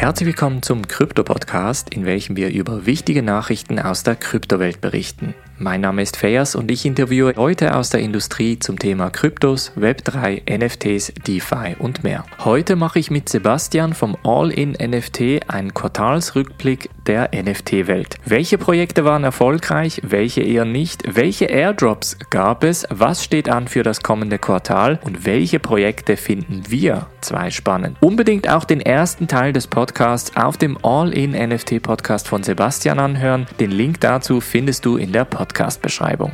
Herzlich 0.00 0.28
willkommen 0.28 0.62
zum 0.62 0.88
Krypto-Podcast, 0.88 1.92
in 1.92 2.06
welchem 2.06 2.34
wir 2.34 2.48
über 2.48 2.86
wichtige 2.86 3.22
Nachrichten 3.22 3.78
aus 3.78 4.02
der 4.02 4.16
Kryptowelt 4.16 4.80
berichten. 4.80 5.34
Mein 5.62 5.82
Name 5.82 6.00
ist 6.00 6.16
Fayas 6.16 6.54
und 6.54 6.70
ich 6.70 6.86
interviewe 6.86 7.32
Leute 7.36 7.76
aus 7.76 7.90
der 7.90 8.00
Industrie 8.00 8.58
zum 8.58 8.78
Thema 8.78 9.10
Kryptos, 9.10 9.72
Web3, 9.78 10.40
NFTs, 10.56 11.12
DeFi 11.26 11.76
und 11.78 12.02
mehr. 12.02 12.24
Heute 12.38 12.76
mache 12.76 12.98
ich 12.98 13.10
mit 13.10 13.28
Sebastian 13.28 13.92
vom 13.92 14.16
All-in 14.24 14.70
NFT 14.70 15.50
einen 15.50 15.74
Quartalsrückblick 15.74 16.88
der 17.06 17.32
NFT-Welt. 17.34 18.16
Welche 18.24 18.56
Projekte 18.56 19.04
waren 19.04 19.22
erfolgreich, 19.22 20.00
welche 20.02 20.40
eher 20.40 20.64
nicht, 20.64 21.14
welche 21.14 21.44
Airdrops 21.44 22.16
gab 22.30 22.64
es, 22.64 22.86
was 22.88 23.22
steht 23.22 23.50
an 23.50 23.68
für 23.68 23.82
das 23.82 24.02
kommende 24.02 24.38
Quartal 24.38 24.98
und 25.04 25.26
welche 25.26 25.58
Projekte 25.58 26.16
finden 26.16 26.62
wir 26.70 27.08
zwei 27.20 27.50
spannend. 27.50 27.98
Unbedingt 28.00 28.48
auch 28.48 28.64
den 28.64 28.80
ersten 28.80 29.28
Teil 29.28 29.52
des 29.52 29.66
Podcasts 29.66 30.34
auf 30.36 30.56
dem 30.56 30.78
All-in 30.82 31.32
NFT 31.32 31.82
Podcast 31.82 32.28
von 32.28 32.42
Sebastian 32.42 32.98
anhören. 32.98 33.46
Den 33.58 33.72
Link 33.72 34.00
dazu 34.00 34.40
findest 34.40 34.86
du 34.86 34.96
in 34.96 35.12
der 35.12 35.26
Podcast 35.26 35.49
Podcast-Beschreibung. 35.50 36.32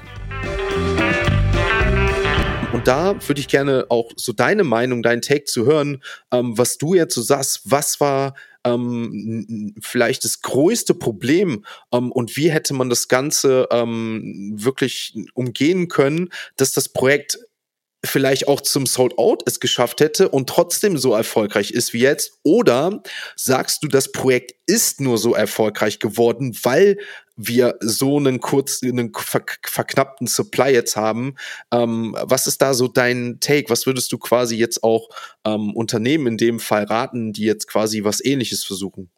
Und 2.74 2.86
da 2.86 3.16
würde 3.26 3.40
ich 3.40 3.48
gerne 3.48 3.86
auch 3.88 4.12
so 4.16 4.34
deine 4.34 4.62
Meinung, 4.62 5.02
deinen 5.02 5.22
Take 5.22 5.44
zu 5.44 5.64
hören, 5.64 6.02
ähm, 6.30 6.58
was 6.58 6.76
du 6.76 6.92
jetzt 6.92 7.14
so 7.14 7.22
sagst, 7.22 7.62
was 7.64 7.98
war 7.98 8.34
ähm, 8.64 9.74
vielleicht 9.80 10.24
das 10.26 10.42
größte 10.42 10.92
Problem 10.92 11.64
ähm, 11.92 12.12
und 12.12 12.36
wie 12.36 12.50
hätte 12.50 12.74
man 12.74 12.90
das 12.90 13.08
Ganze 13.08 13.68
ähm, 13.70 14.52
wirklich 14.54 15.14
umgehen 15.32 15.88
können, 15.88 16.28
dass 16.56 16.72
das 16.72 16.90
Projekt 16.90 17.38
vielleicht 18.06 18.48
auch 18.48 18.60
zum 18.60 18.86
Sold 18.86 19.18
Out 19.18 19.42
es 19.46 19.60
geschafft 19.60 20.00
hätte 20.00 20.28
und 20.28 20.48
trotzdem 20.48 20.96
so 20.96 21.14
erfolgreich 21.14 21.70
ist 21.70 21.92
wie 21.92 22.00
jetzt? 22.00 22.38
Oder 22.42 23.02
sagst 23.34 23.82
du, 23.82 23.88
das 23.88 24.12
Projekt 24.12 24.54
ist 24.66 25.00
nur 25.00 25.18
so 25.18 25.34
erfolgreich 25.34 25.98
geworden, 25.98 26.56
weil 26.62 26.98
wir 27.36 27.76
so 27.80 28.16
einen 28.16 28.40
kurz, 28.40 28.82
einen 28.82 29.12
ver 29.14 29.44
verknappten 29.64 30.26
Supply 30.26 30.70
jetzt 30.70 30.96
haben? 30.96 31.34
Ähm, 31.70 32.16
was 32.20 32.46
ist 32.46 32.62
da 32.62 32.74
so 32.74 32.88
dein 32.88 33.38
Take? 33.40 33.68
Was 33.70 33.86
würdest 33.86 34.10
du 34.12 34.18
quasi 34.18 34.56
jetzt 34.56 34.82
auch 34.82 35.08
ähm, 35.44 35.74
Unternehmen 35.74 36.26
in 36.26 36.36
dem 36.38 36.60
Fall 36.60 36.84
raten, 36.84 37.32
die 37.32 37.44
jetzt 37.44 37.66
quasi 37.68 38.04
was 38.04 38.24
ähnliches 38.24 38.64
versuchen? 38.64 39.10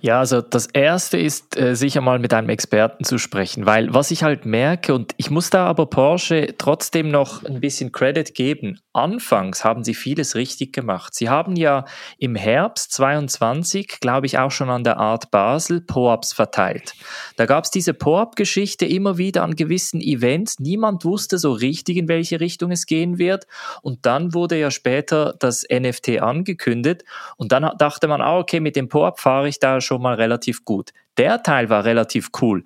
Ja, 0.00 0.20
also 0.20 0.40
das 0.40 0.66
Erste 0.66 1.18
ist, 1.18 1.58
äh, 1.58 1.74
sicher 1.74 2.00
mal 2.00 2.18
mit 2.18 2.32
einem 2.32 2.48
Experten 2.50 3.04
zu 3.04 3.18
sprechen, 3.18 3.66
weil 3.66 3.92
was 3.92 4.10
ich 4.10 4.22
halt 4.22 4.46
merke, 4.46 4.94
und 4.94 5.12
ich 5.16 5.30
muss 5.30 5.50
da 5.50 5.66
aber 5.66 5.86
Porsche 5.86 6.54
trotzdem 6.56 7.10
noch 7.10 7.44
ein 7.44 7.60
bisschen 7.60 7.90
Credit 7.90 8.32
geben, 8.34 8.78
anfangs 8.98 9.64
haben 9.64 9.84
sie 9.84 9.94
vieles 9.94 10.34
richtig 10.34 10.72
gemacht. 10.72 11.14
Sie 11.14 11.28
haben 11.28 11.56
ja 11.56 11.84
im 12.18 12.34
Herbst 12.34 12.92
22, 12.92 14.00
glaube 14.00 14.26
ich, 14.26 14.38
auch 14.38 14.50
schon 14.50 14.70
an 14.70 14.84
der 14.84 14.98
Art 14.98 15.30
Basel 15.30 15.80
Po-Ups 15.80 16.32
verteilt. 16.32 16.94
Da 17.36 17.46
gab 17.46 17.64
es 17.64 17.70
diese 17.70 17.94
Po-Up-Geschichte 17.94 18.84
immer 18.86 19.18
wieder 19.18 19.42
an 19.42 19.56
gewissen 19.56 20.00
Events. 20.00 20.58
Niemand 20.58 21.04
wusste 21.04 21.38
so 21.38 21.52
richtig, 21.52 21.96
in 21.96 22.08
welche 22.08 22.40
Richtung 22.40 22.70
es 22.70 22.86
gehen 22.86 23.18
wird. 23.18 23.46
Und 23.82 24.04
dann 24.06 24.34
wurde 24.34 24.58
ja 24.58 24.70
später 24.70 25.34
das 25.38 25.64
NFT 25.70 26.20
angekündigt. 26.20 27.04
Und 27.36 27.52
dann 27.52 27.70
dachte 27.78 28.08
man, 28.08 28.20
ah, 28.20 28.38
okay, 28.38 28.60
mit 28.60 28.76
dem 28.76 28.88
Po-Up 28.88 29.20
fahre 29.20 29.48
ich 29.48 29.58
da 29.58 29.80
schon 29.80 30.02
mal 30.02 30.14
relativ 30.14 30.64
gut. 30.64 30.90
Der 31.18 31.42
Teil 31.42 31.68
war 31.68 31.84
relativ 31.84 32.30
cool. 32.40 32.64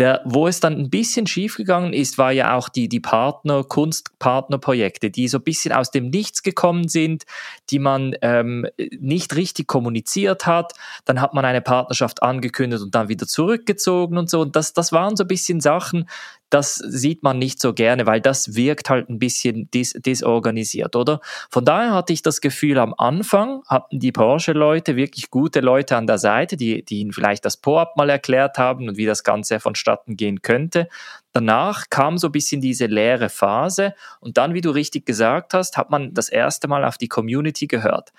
Der, 0.00 0.22
wo 0.24 0.48
es 0.48 0.60
dann 0.60 0.78
ein 0.78 0.88
bisschen 0.88 1.26
schiefgegangen 1.26 1.92
ist, 1.92 2.16
war 2.16 2.32
ja 2.32 2.56
auch 2.56 2.70
die, 2.70 2.88
die 2.88 3.00
Partner, 3.00 3.62
Kunstpartnerprojekte, 3.62 5.10
die 5.10 5.28
so 5.28 5.36
ein 5.36 5.44
bisschen 5.44 5.74
aus 5.74 5.90
dem 5.90 6.08
Nichts 6.08 6.42
gekommen 6.42 6.88
sind, 6.88 7.24
die 7.68 7.78
man 7.78 8.16
ähm, 8.22 8.66
nicht 8.98 9.36
richtig 9.36 9.66
kommuniziert 9.66 10.46
hat. 10.46 10.72
Dann 11.04 11.20
hat 11.20 11.34
man 11.34 11.44
eine 11.44 11.60
Partnerschaft 11.60 12.22
angekündigt 12.22 12.82
und 12.82 12.94
dann 12.94 13.08
wieder 13.08 13.26
zurückgezogen 13.26 14.16
und 14.16 14.30
so. 14.30 14.40
Und 14.40 14.56
das, 14.56 14.72
das 14.72 14.90
waren 14.90 15.16
so 15.16 15.24
ein 15.24 15.28
bisschen 15.28 15.60
Sachen, 15.60 16.08
das 16.50 16.74
sieht 16.74 17.22
man 17.22 17.38
nicht 17.38 17.60
so 17.60 17.72
gerne, 17.72 18.06
weil 18.06 18.20
das 18.20 18.54
wirkt 18.54 18.90
halt 18.90 19.08
ein 19.08 19.18
bisschen 19.18 19.70
dis 19.70 19.92
disorganisiert, 19.92 20.96
oder? 20.96 21.20
Von 21.48 21.64
daher 21.64 21.92
hatte 21.92 22.12
ich 22.12 22.22
das 22.22 22.40
Gefühl, 22.40 22.78
am 22.78 22.94
Anfang 22.98 23.62
hatten 23.68 24.00
die 24.00 24.12
Porsche-Leute 24.12 24.96
wirklich 24.96 25.30
gute 25.30 25.60
Leute 25.60 25.96
an 25.96 26.06
der 26.06 26.18
Seite, 26.18 26.56
die, 26.56 26.84
die 26.84 27.00
ihnen 27.00 27.12
vielleicht 27.12 27.44
das 27.44 27.56
Po-Up 27.56 27.96
mal 27.96 28.10
erklärt 28.10 28.58
haben 28.58 28.88
und 28.88 28.96
wie 28.96 29.06
das 29.06 29.24
Ganze 29.24 29.60
vonstatten 29.60 30.16
gehen 30.16 30.42
könnte. 30.42 30.88
Danach 31.32 31.88
kam 31.90 32.18
so 32.18 32.28
ein 32.28 32.32
bisschen 32.32 32.60
diese 32.60 32.86
leere 32.86 33.28
Phase 33.28 33.94
und 34.18 34.36
dann, 34.36 34.52
wie 34.52 34.60
du 34.60 34.70
richtig 34.70 35.06
gesagt 35.06 35.54
hast, 35.54 35.76
hat 35.76 35.90
man 35.90 36.12
das 36.14 36.28
erste 36.28 36.66
Mal 36.66 36.84
auf 36.84 36.98
die 36.98 37.08
Community 37.08 37.68
gehört. 37.68 38.12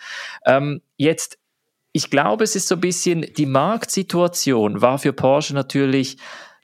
Ähm, 0.45 0.81
jetzt 0.97 1.37
ich 1.93 2.09
glaube, 2.09 2.45
es 2.45 2.55
ist 2.55 2.69
so 2.69 2.75
ein 2.75 2.81
bisschen, 2.81 3.25
die 3.37 3.45
Marktsituation 3.45 4.81
war 4.81 4.97
für 4.97 5.11
Porsche 5.11 5.53
natürlich 5.53 6.17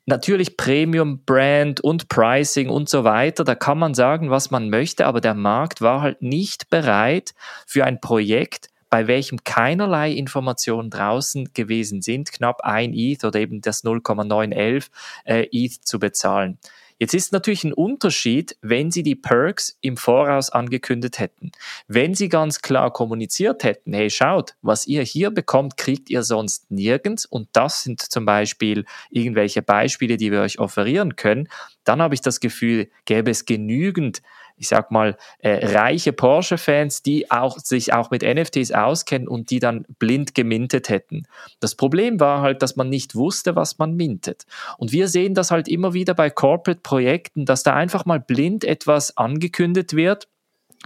Natürlich 0.10 0.56
Premium 0.56 1.26
Brand 1.26 1.82
und 1.82 2.08
Pricing 2.08 2.70
und 2.70 2.88
so 2.88 3.04
weiter, 3.04 3.44
da 3.44 3.56
kann 3.56 3.78
man 3.78 3.94
sagen, 3.94 4.30
was 4.30 4.52
man 4.52 4.70
möchte, 4.70 5.06
aber 5.06 5.20
der 5.20 5.34
Markt 5.34 5.82
war 5.82 6.00
halt 6.00 6.22
nicht 6.22 6.70
bereit 6.70 7.36
für 7.66 7.84
ein 7.84 8.00
Projekt, 8.00 8.70
bei 8.90 9.08
welchem 9.08 9.44
keinerlei 9.44 10.14
Informationen 10.14 10.90
draußen 10.90 11.52
gewesen 11.54 12.02
sind, 12.02 12.32
knapp 12.32 12.62
ein 12.62 12.94
ETH 12.94 13.26
oder 13.26 13.38
eben 13.38 13.60
das 13.60 13.84
0,911 13.84 14.90
äh, 15.26 15.46
ETH 15.52 15.86
zu 15.86 16.00
bezahlen. 16.00 16.58
Jetzt 17.00 17.14
ist 17.14 17.32
natürlich 17.32 17.64
ein 17.64 17.74
Unterschied, 17.74 18.58
wenn 18.62 18.90
Sie 18.90 19.04
die 19.04 19.16
Perks 19.16 19.78
im 19.82 19.98
Voraus 19.98 20.50
angekündigt 20.50 21.20
hätten. 21.20 21.52
Wenn 21.88 22.16
Sie 22.16 22.28
ganz 22.28 22.62
klar 22.62 22.92
kommuniziert 22.92 23.64
hätten, 23.64 23.94
hey, 23.94 24.10
schaut, 24.10 24.56
was 24.62 24.88
ihr 24.88 25.04
hier 25.04 25.30
bekommt, 25.30 25.78
kriegt 25.78 26.10
ihr 26.10 26.24
sonst 26.24 26.72
nirgends 26.72 27.26
und 27.26 27.50
das 27.54 27.84
sind 27.84 28.02
zum 28.02 28.26
Beispiel 28.26 28.86
irgendwelche 29.12 29.62
Beispiele, 29.62 30.18
die 30.18 30.32
wir 30.32 30.42
euch 30.42 30.60
offerieren 30.60 31.16
können, 31.16 31.48
dann 31.84 32.02
habe 32.02 32.16
ich 32.16 32.22
das 32.22 32.40
Gefühl, 32.40 32.90
gäbe 33.06 33.30
es 33.32 33.46
genügend 33.46 34.22
ich 34.58 34.68
sag 34.68 34.92
mal, 34.92 35.18
äh, 35.40 35.66
reiche 35.68 36.14
Porsche-Fans, 36.14 37.04
die 37.04 37.32
auch, 37.32 37.58
sich 37.60 37.94
auch 37.94 38.12
mit 38.12 38.24
NFTs 38.24 38.72
auskennen 38.72 39.28
und 39.28 39.50
die 39.50 39.60
dann 39.60 39.86
blind 40.00 40.36
gemintet 40.36 40.90
hätten. 40.90 41.24
Das 41.60 41.76
Problem 41.76 42.20
war 42.20 42.42
halt, 42.42 42.62
dass 42.62 42.76
man 42.76 42.90
nicht 42.90 43.16
wusste, 43.16 43.56
was 43.56 43.78
man 43.78 43.96
mintet. 43.96 44.46
Und 44.78 44.92
wir 44.92 45.08
sehen 45.08 45.34
das 45.34 45.52
halt 45.52 45.68
immer 45.68 45.94
wieder 45.94 46.14
bei 46.14 46.30
Corporate-Projekten, 46.30 47.46
dass 47.46 47.64
da 47.64 47.74
einfach 47.74 48.06
mal 48.06 48.20
blind 48.20 48.64
etwas 48.64 49.16
angekündigt 49.16 49.96
wird 49.96 50.28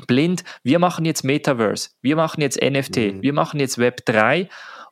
blind, 0.08 0.44
wir 0.64 0.80
machen 0.80 1.06
jetzt 1.06 1.24
Metaverse, 1.24 1.90
wir 2.02 2.16
machen 2.16 2.42
jetzt 2.42 2.62
NFT, 2.62 2.98
mhm. 2.98 3.22
wir 3.22 3.34
machen 3.34 3.60
jetzt 3.60 3.78
Web 3.78 4.06
3 4.06 4.48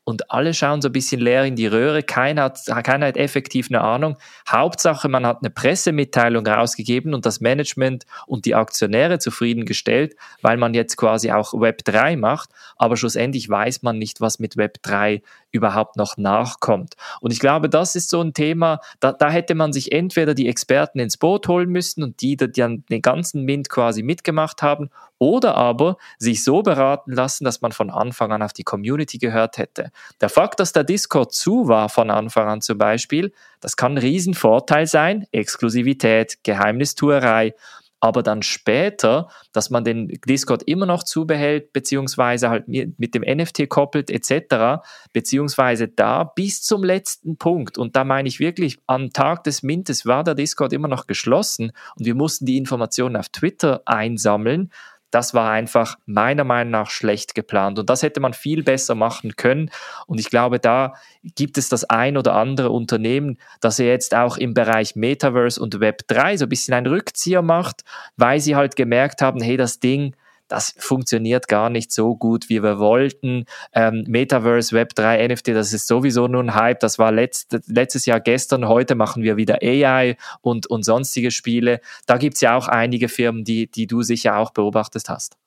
und 0.10 0.32
alle 0.32 0.56
schauen 0.56 0.82
so 0.82 0.90
ein 0.90 0.92
bisschen 0.92 1.22
leer 1.22 1.46
in 1.46 1.56
die 1.56 1.68
Röhre. 1.68 2.02
Keiner 2.02 2.44
hat, 2.44 2.60
keiner 2.84 3.06
hat 3.06 3.18
effektiv 3.18 3.68
eine 3.70 3.82
Ahnung. 3.82 4.18
Hauptsache, 4.50 5.08
man 5.08 5.24
hat 5.24 5.38
eine 5.42 5.52
Pressemitteilung 5.52 6.48
rausgegeben 6.48 7.14
und 7.14 7.28
das 7.28 7.42
Management 7.42 8.06
und 8.26 8.46
die 8.46 8.56
Aktionäre 8.56 9.20
zufriedengestellt, 9.20 10.16
weil 10.42 10.58
man 10.58 10.74
jetzt 10.74 10.98
quasi 10.98 11.32
auch 11.32 11.54
Web 11.54 11.86
3 11.86 12.16
macht. 12.16 12.50
Aber 12.76 12.98
schlussendlich 12.98 13.48
weiß 13.48 13.84
man 13.84 14.00
nicht, 14.00 14.20
was 14.20 14.40
mit 14.40 14.58
Web 14.58 14.82
3 14.82 15.22
überhaupt 15.52 15.96
noch 15.98 16.18
nachkommt. 16.18 16.96
Und 17.22 17.32
ich 17.32 17.40
glaube, 17.40 17.70
das 17.70 17.96
ist 17.96 18.10
so 18.10 18.22
ein 18.22 18.34
Thema, 18.34 18.80
da, 19.00 19.12
da 19.12 19.30
hätte 19.30 19.56
man 19.56 19.74
sich 19.74 19.92
entweder 19.92 20.34
die 20.34 20.48
Experten 20.48 21.00
ins 21.00 21.18
Boot 21.18 21.48
holen 21.48 21.70
müssen 21.70 22.04
und 22.04 22.22
die, 22.22 22.38
die 22.38 22.52
dann 22.52 22.84
den 22.90 23.02
ganzen 23.02 23.44
Mint 23.44 23.70
quasi 23.70 24.04
mitgemacht 24.04 24.62
haben, 24.62 24.90
oder 25.20 25.56
aber 25.56 25.98
sich 26.18 26.44
so 26.44 26.64
beraten 26.64 27.12
lassen, 27.12 27.44
dass 27.44 27.62
man 27.62 27.74
von 27.74 27.90
Anfang 27.90 28.32
an 28.32 28.42
auf 28.42 28.54
die 28.54 28.64
Community 28.64 29.18
gehört 29.18 29.58
hätte. 29.58 29.92
Der 30.22 30.30
Fakt, 30.30 30.60
dass 30.60 30.72
der 30.72 30.86
Discord 30.86 31.34
zu 31.34 31.68
war 31.68 31.90
von 31.90 32.10
Anfang 32.10 32.48
an 32.48 32.62
zum 32.62 32.78
Beispiel, 32.78 33.34
das 33.60 33.76
kann 33.76 33.94
ein 33.94 33.98
Riesenvorteil 33.98 34.88
sein, 34.88 35.28
Exklusivität, 35.32 36.40
Geheimnistuerei 36.44 37.54
aber 38.00 38.24
dann 38.24 38.42
später, 38.42 39.30
dass 39.52 39.70
man 39.70 39.84
den 39.84 40.08
Discord 40.28 40.64
immer 40.64 40.86
noch 40.86 41.04
zubehält, 41.04 41.74
beziehungsweise 41.74 42.50
halt 42.50 42.68
mit 42.68 43.14
dem 43.14 43.24
NFT 43.24 43.70
koppelt, 43.70 44.10
etc., 44.10 44.82
beziehungsweise 45.14 45.88
da 45.88 46.24
bis 46.24 46.62
zum 46.62 46.84
letzten 46.84 47.38
Punkt. 47.38 47.78
Und 47.78 47.96
da 47.96 48.04
meine 48.04 48.28
ich 48.28 48.40
wirklich, 48.40 48.78
am 48.88 49.12
Tag 49.12 49.44
des 49.44 49.64
Mintes 49.64 50.06
war 50.06 50.24
der 50.24 50.36
Discord 50.36 50.74
immer 50.74 50.88
noch 50.88 51.08
geschlossen 51.08 51.72
und 51.98 52.06
wir 52.06 52.16
mussten 52.16 52.46
die 52.46 52.58
Informationen 52.58 53.16
auf 53.16 53.30
Twitter 53.30 53.82
einsammeln 53.86 54.72
das 55.12 55.34
war 55.34 55.52
einfach 55.52 55.98
meiner 56.06 56.44
Meinung 56.44 56.72
nach 56.72 56.90
schlecht 56.90 57.36
geplant. 57.36 57.80
Und 57.80 57.90
das 57.90 58.04
hätte 58.04 58.20
man 58.20 58.34
viel 58.34 58.64
besser 58.64 58.96
machen 58.96 59.36
können. 59.36 59.72
Und 60.08 60.20
ich 60.20 60.30
glaube, 60.30 60.60
da 60.60 60.94
gibt 61.36 61.58
es 61.58 61.70
das 61.70 61.84
ein 61.86 62.18
oder 62.18 62.36
andere 62.36 62.70
Unternehmen, 62.70 63.38
das 63.62 63.78
jetzt 63.78 64.16
auch 64.16 64.38
im 64.38 64.54
Bereich 64.54 64.96
Metaverse 64.96 65.62
und 65.62 65.80
Web 65.80 66.08
3 66.08 66.38
so 66.38 66.46
ein 66.46 66.50
bisschen 66.50 66.74
einen 66.74 66.88
Rückzieher 66.88 67.42
macht, 67.42 67.84
weil 68.18 68.40
sie 68.40 68.56
halt 68.56 68.76
gemerkt 68.76 69.22
haben, 69.22 69.42
hey, 69.42 69.58
das 69.58 69.80
Ding, 69.80 70.16
das 70.50 70.76
funktioniert 70.78 71.48
gar 71.48 71.70
nicht 71.70 71.92
so 71.92 72.16
gut, 72.16 72.50
wie 72.50 72.62
wir 72.62 72.80
wollten. 72.80 73.46
Ähm, 73.74 74.04
Metaverse, 74.08 74.76
Web3, 74.76 75.30
NFT, 75.30 75.50
das 75.50 75.72
ist 75.74 75.88
sowieso 75.88 76.28
nur 76.28 76.44
ein 76.44 76.56
Hype. 76.56 76.80
Das 76.80 77.00
war 77.00 77.12
letzt, 77.12 77.56
letztes 77.68 78.06
Jahr 78.06 78.20
gestern. 78.20 78.68
Heute 78.68 78.96
machen 78.96 79.24
wir 79.24 79.38
wieder 79.38 79.60
AI 79.62 80.18
und, 80.42 80.68
und 80.68 80.84
sonstige 80.84 81.32
Spiele. 81.32 81.80
Da 82.06 82.18
gibt's 82.18 82.42
ja 82.42 82.58
auch 82.58 82.68
einige 82.68 83.08
Firmen, 83.08 83.44
die, 83.44 83.68
die 83.68 83.88
du 83.88 84.02
sicher 84.02 84.38
auch 84.38 84.52
beobachtet 84.52 85.08
hast. 85.08 85.38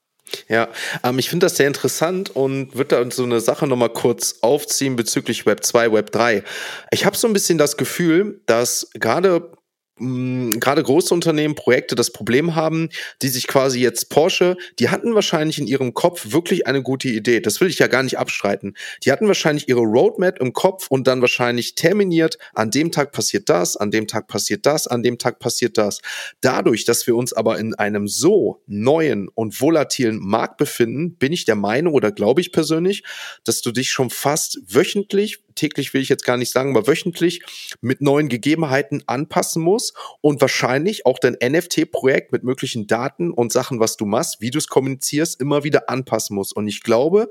Ja, 0.48 0.68
ähm, 1.02 1.18
ich 1.18 1.28
finde 1.28 1.46
das 1.46 1.56
sehr 1.56 1.66
interessant 1.66 2.30
und 2.30 2.74
würde 2.74 3.04
da 3.04 3.10
so 3.10 3.24
eine 3.24 3.40
Sache 3.40 3.66
nochmal 3.66 3.90
kurz 3.90 4.38
aufziehen 4.40 4.96
bezüglich 4.96 5.46
Web 5.46 5.64
2, 5.64 5.92
Web 5.92 6.12
3. 6.12 6.42
Ich 6.90 7.04
habe 7.04 7.16
so 7.16 7.26
ein 7.26 7.32
bisschen 7.32 7.58
das 7.58 7.76
Gefühl, 7.76 8.40
dass 8.46 8.88
gerade 8.94 9.50
gerade 9.98 10.82
große 10.82 11.12
Unternehmen 11.12 11.54
Projekte 11.54 11.94
das 11.94 12.10
Problem 12.10 12.54
haben, 12.54 12.88
die 13.20 13.28
sich 13.28 13.46
quasi 13.46 13.80
jetzt 13.80 14.08
Porsche, 14.08 14.56
die 14.78 14.88
hatten 14.88 15.14
wahrscheinlich 15.14 15.58
in 15.58 15.66
ihrem 15.66 15.92
Kopf 15.92 16.32
wirklich 16.32 16.66
eine 16.66 16.82
gute 16.82 17.08
Idee. 17.08 17.40
Das 17.40 17.60
will 17.60 17.68
ich 17.68 17.78
ja 17.78 17.86
gar 17.88 18.02
nicht 18.02 18.18
abstreiten. 18.18 18.74
Die 19.04 19.12
hatten 19.12 19.26
wahrscheinlich 19.26 19.68
ihre 19.68 19.82
Roadmap 19.82 20.40
im 20.40 20.54
Kopf 20.54 20.86
und 20.88 21.06
dann 21.06 21.20
wahrscheinlich 21.20 21.74
terminiert, 21.74 22.38
an 22.54 22.70
dem 22.70 22.90
Tag 22.90 23.12
passiert 23.12 23.48
das, 23.48 23.76
an 23.76 23.90
dem 23.90 24.06
Tag 24.06 24.28
passiert 24.28 24.64
das, 24.64 24.86
an 24.86 25.02
dem 25.02 25.18
Tag 25.18 25.38
passiert 25.38 25.76
das. 25.76 26.00
Dadurch, 26.40 26.84
dass 26.84 27.06
wir 27.06 27.14
uns 27.14 27.32
aber 27.32 27.58
in 27.58 27.74
einem 27.74 28.08
so 28.08 28.62
neuen 28.66 29.28
und 29.28 29.60
volatilen 29.60 30.18
Markt 30.18 30.56
befinden, 30.56 31.16
bin 31.16 31.32
ich 31.32 31.44
der 31.44 31.56
Meinung 31.56 31.92
oder 31.92 32.12
glaube 32.12 32.40
ich 32.40 32.50
persönlich, 32.50 33.04
dass 33.44 33.60
du 33.60 33.72
dich 33.72 33.90
schon 33.90 34.10
fast 34.10 34.58
wöchentlich 34.66 35.41
täglich 35.54 35.94
will 35.94 36.02
ich 36.02 36.08
jetzt 36.08 36.24
gar 36.24 36.36
nicht 36.36 36.50
sagen, 36.50 36.76
aber 36.76 36.86
wöchentlich 36.86 37.42
mit 37.80 38.00
neuen 38.00 38.28
Gegebenheiten 38.28 39.02
anpassen 39.06 39.62
muss 39.62 39.92
und 40.20 40.40
wahrscheinlich 40.40 41.06
auch 41.06 41.18
dein 41.18 41.36
NFT-Projekt 41.42 42.32
mit 42.32 42.44
möglichen 42.44 42.86
Daten 42.86 43.30
und 43.30 43.52
Sachen, 43.52 43.80
was 43.80 43.96
du 43.96 44.06
machst, 44.06 44.40
wie 44.40 44.50
du 44.50 44.58
es 44.58 44.68
kommunizierst, 44.68 45.40
immer 45.40 45.64
wieder 45.64 45.88
anpassen 45.88 46.36
muss. 46.36 46.52
Und 46.52 46.68
ich 46.68 46.82
glaube, 46.82 47.30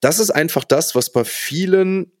das 0.00 0.18
ist 0.18 0.30
einfach 0.30 0.64
das, 0.64 0.94
was 0.94 1.10
bei 1.10 1.24
vielen 1.24 2.12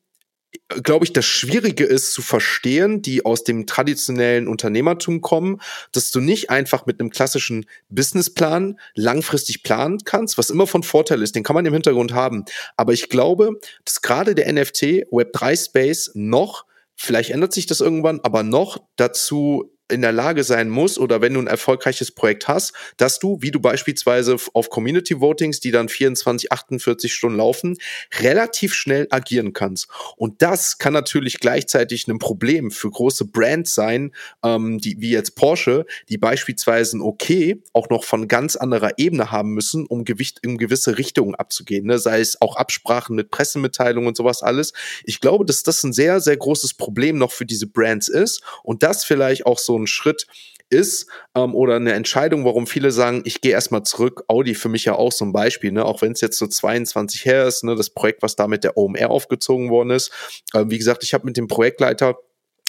glaube 0.68 1.04
ich, 1.04 1.12
das 1.12 1.24
Schwierige 1.24 1.84
ist 1.84 2.12
zu 2.12 2.22
verstehen, 2.22 3.02
die 3.02 3.24
aus 3.24 3.44
dem 3.44 3.66
traditionellen 3.66 4.48
Unternehmertum 4.48 5.20
kommen, 5.20 5.60
dass 5.92 6.10
du 6.10 6.20
nicht 6.20 6.50
einfach 6.50 6.86
mit 6.86 7.00
einem 7.00 7.10
klassischen 7.10 7.66
Businessplan 7.88 8.78
langfristig 8.94 9.62
planen 9.62 9.98
kannst, 10.04 10.38
was 10.38 10.50
immer 10.50 10.66
von 10.66 10.82
Vorteil 10.82 11.22
ist, 11.22 11.34
den 11.34 11.42
kann 11.42 11.54
man 11.54 11.66
im 11.66 11.72
Hintergrund 11.72 12.12
haben. 12.12 12.44
Aber 12.76 12.92
ich 12.92 13.08
glaube, 13.08 13.58
dass 13.84 14.02
gerade 14.02 14.34
der 14.34 14.52
NFT 14.52 15.08
Web3 15.10 15.64
Space 15.64 16.10
noch, 16.14 16.64
vielleicht 16.94 17.30
ändert 17.30 17.52
sich 17.52 17.66
das 17.66 17.80
irgendwann, 17.80 18.20
aber 18.20 18.42
noch 18.42 18.78
dazu 18.96 19.72
in 19.90 20.02
der 20.02 20.12
Lage 20.12 20.44
sein 20.44 20.68
muss 20.68 20.98
oder 20.98 21.20
wenn 21.20 21.34
du 21.34 21.40
ein 21.40 21.46
erfolgreiches 21.46 22.12
Projekt 22.12 22.48
hast, 22.48 22.72
dass 22.96 23.18
du, 23.18 23.38
wie 23.40 23.50
du 23.50 23.60
beispielsweise 23.60 24.36
auf 24.52 24.70
Community 24.70 25.20
Votings, 25.20 25.60
die 25.60 25.70
dann 25.70 25.88
24, 25.88 26.52
48 26.52 27.12
Stunden 27.12 27.38
laufen, 27.38 27.76
relativ 28.20 28.74
schnell 28.74 29.06
agieren 29.10 29.52
kannst. 29.52 29.88
Und 30.16 30.42
das 30.42 30.78
kann 30.78 30.92
natürlich 30.92 31.40
gleichzeitig 31.40 32.06
ein 32.08 32.18
Problem 32.18 32.70
für 32.70 32.90
große 32.90 33.26
Brands 33.26 33.74
sein, 33.74 34.12
ähm, 34.44 34.78
die, 34.78 35.00
wie 35.00 35.10
jetzt 35.10 35.34
Porsche, 35.36 35.86
die 36.08 36.18
beispielsweise 36.18 36.98
ein 36.98 37.02
Okay 37.02 37.62
auch 37.72 37.88
noch 37.88 38.04
von 38.04 38.28
ganz 38.28 38.56
anderer 38.56 38.92
Ebene 38.98 39.30
haben 39.30 39.54
müssen, 39.54 39.86
um 39.86 40.04
Gewicht 40.04 40.38
in 40.42 40.58
gewisse 40.58 40.98
Richtungen 40.98 41.34
abzugehen, 41.34 41.86
ne? 41.86 41.98
sei 41.98 42.20
es 42.20 42.40
auch 42.40 42.56
Absprachen 42.56 43.16
mit 43.16 43.30
Pressemitteilungen 43.30 44.08
und 44.08 44.16
sowas 44.16 44.42
alles. 44.42 44.72
Ich 45.04 45.20
glaube, 45.20 45.44
dass 45.44 45.62
das 45.62 45.82
ein 45.82 45.92
sehr, 45.92 46.20
sehr 46.20 46.36
großes 46.36 46.74
Problem 46.74 47.18
noch 47.18 47.32
für 47.32 47.46
diese 47.46 47.66
Brands 47.66 48.08
ist 48.08 48.42
und 48.62 48.82
das 48.82 49.04
vielleicht 49.04 49.46
auch 49.46 49.58
so 49.58 49.77
ein 49.78 49.86
Schritt 49.86 50.26
ist 50.70 51.06
ähm, 51.34 51.54
oder 51.54 51.76
eine 51.76 51.92
Entscheidung, 51.92 52.44
warum 52.44 52.66
viele 52.66 52.90
sagen, 52.90 53.22
ich 53.24 53.40
gehe 53.40 53.52
erstmal 53.52 53.82
zurück. 53.84 54.24
Audi 54.28 54.54
für 54.54 54.68
mich 54.68 54.84
ja 54.84 54.94
auch 54.94 55.12
so 55.12 55.24
ein 55.24 55.32
Beispiel, 55.32 55.72
ne? 55.72 55.84
auch 55.84 56.02
wenn 56.02 56.12
es 56.12 56.20
jetzt 56.20 56.38
so 56.38 56.46
22 56.46 57.24
her 57.24 57.46
ist, 57.46 57.64
ne? 57.64 57.74
das 57.74 57.90
Projekt, 57.90 58.22
was 58.22 58.36
da 58.36 58.46
mit 58.46 58.64
der 58.64 58.76
OMR 58.76 59.10
aufgezogen 59.10 59.70
worden 59.70 59.90
ist. 59.90 60.12
Ähm, 60.54 60.70
wie 60.70 60.78
gesagt, 60.78 61.02
ich 61.04 61.14
habe 61.14 61.24
mit 61.24 61.36
dem 61.36 61.48
Projektleiter 61.48 62.18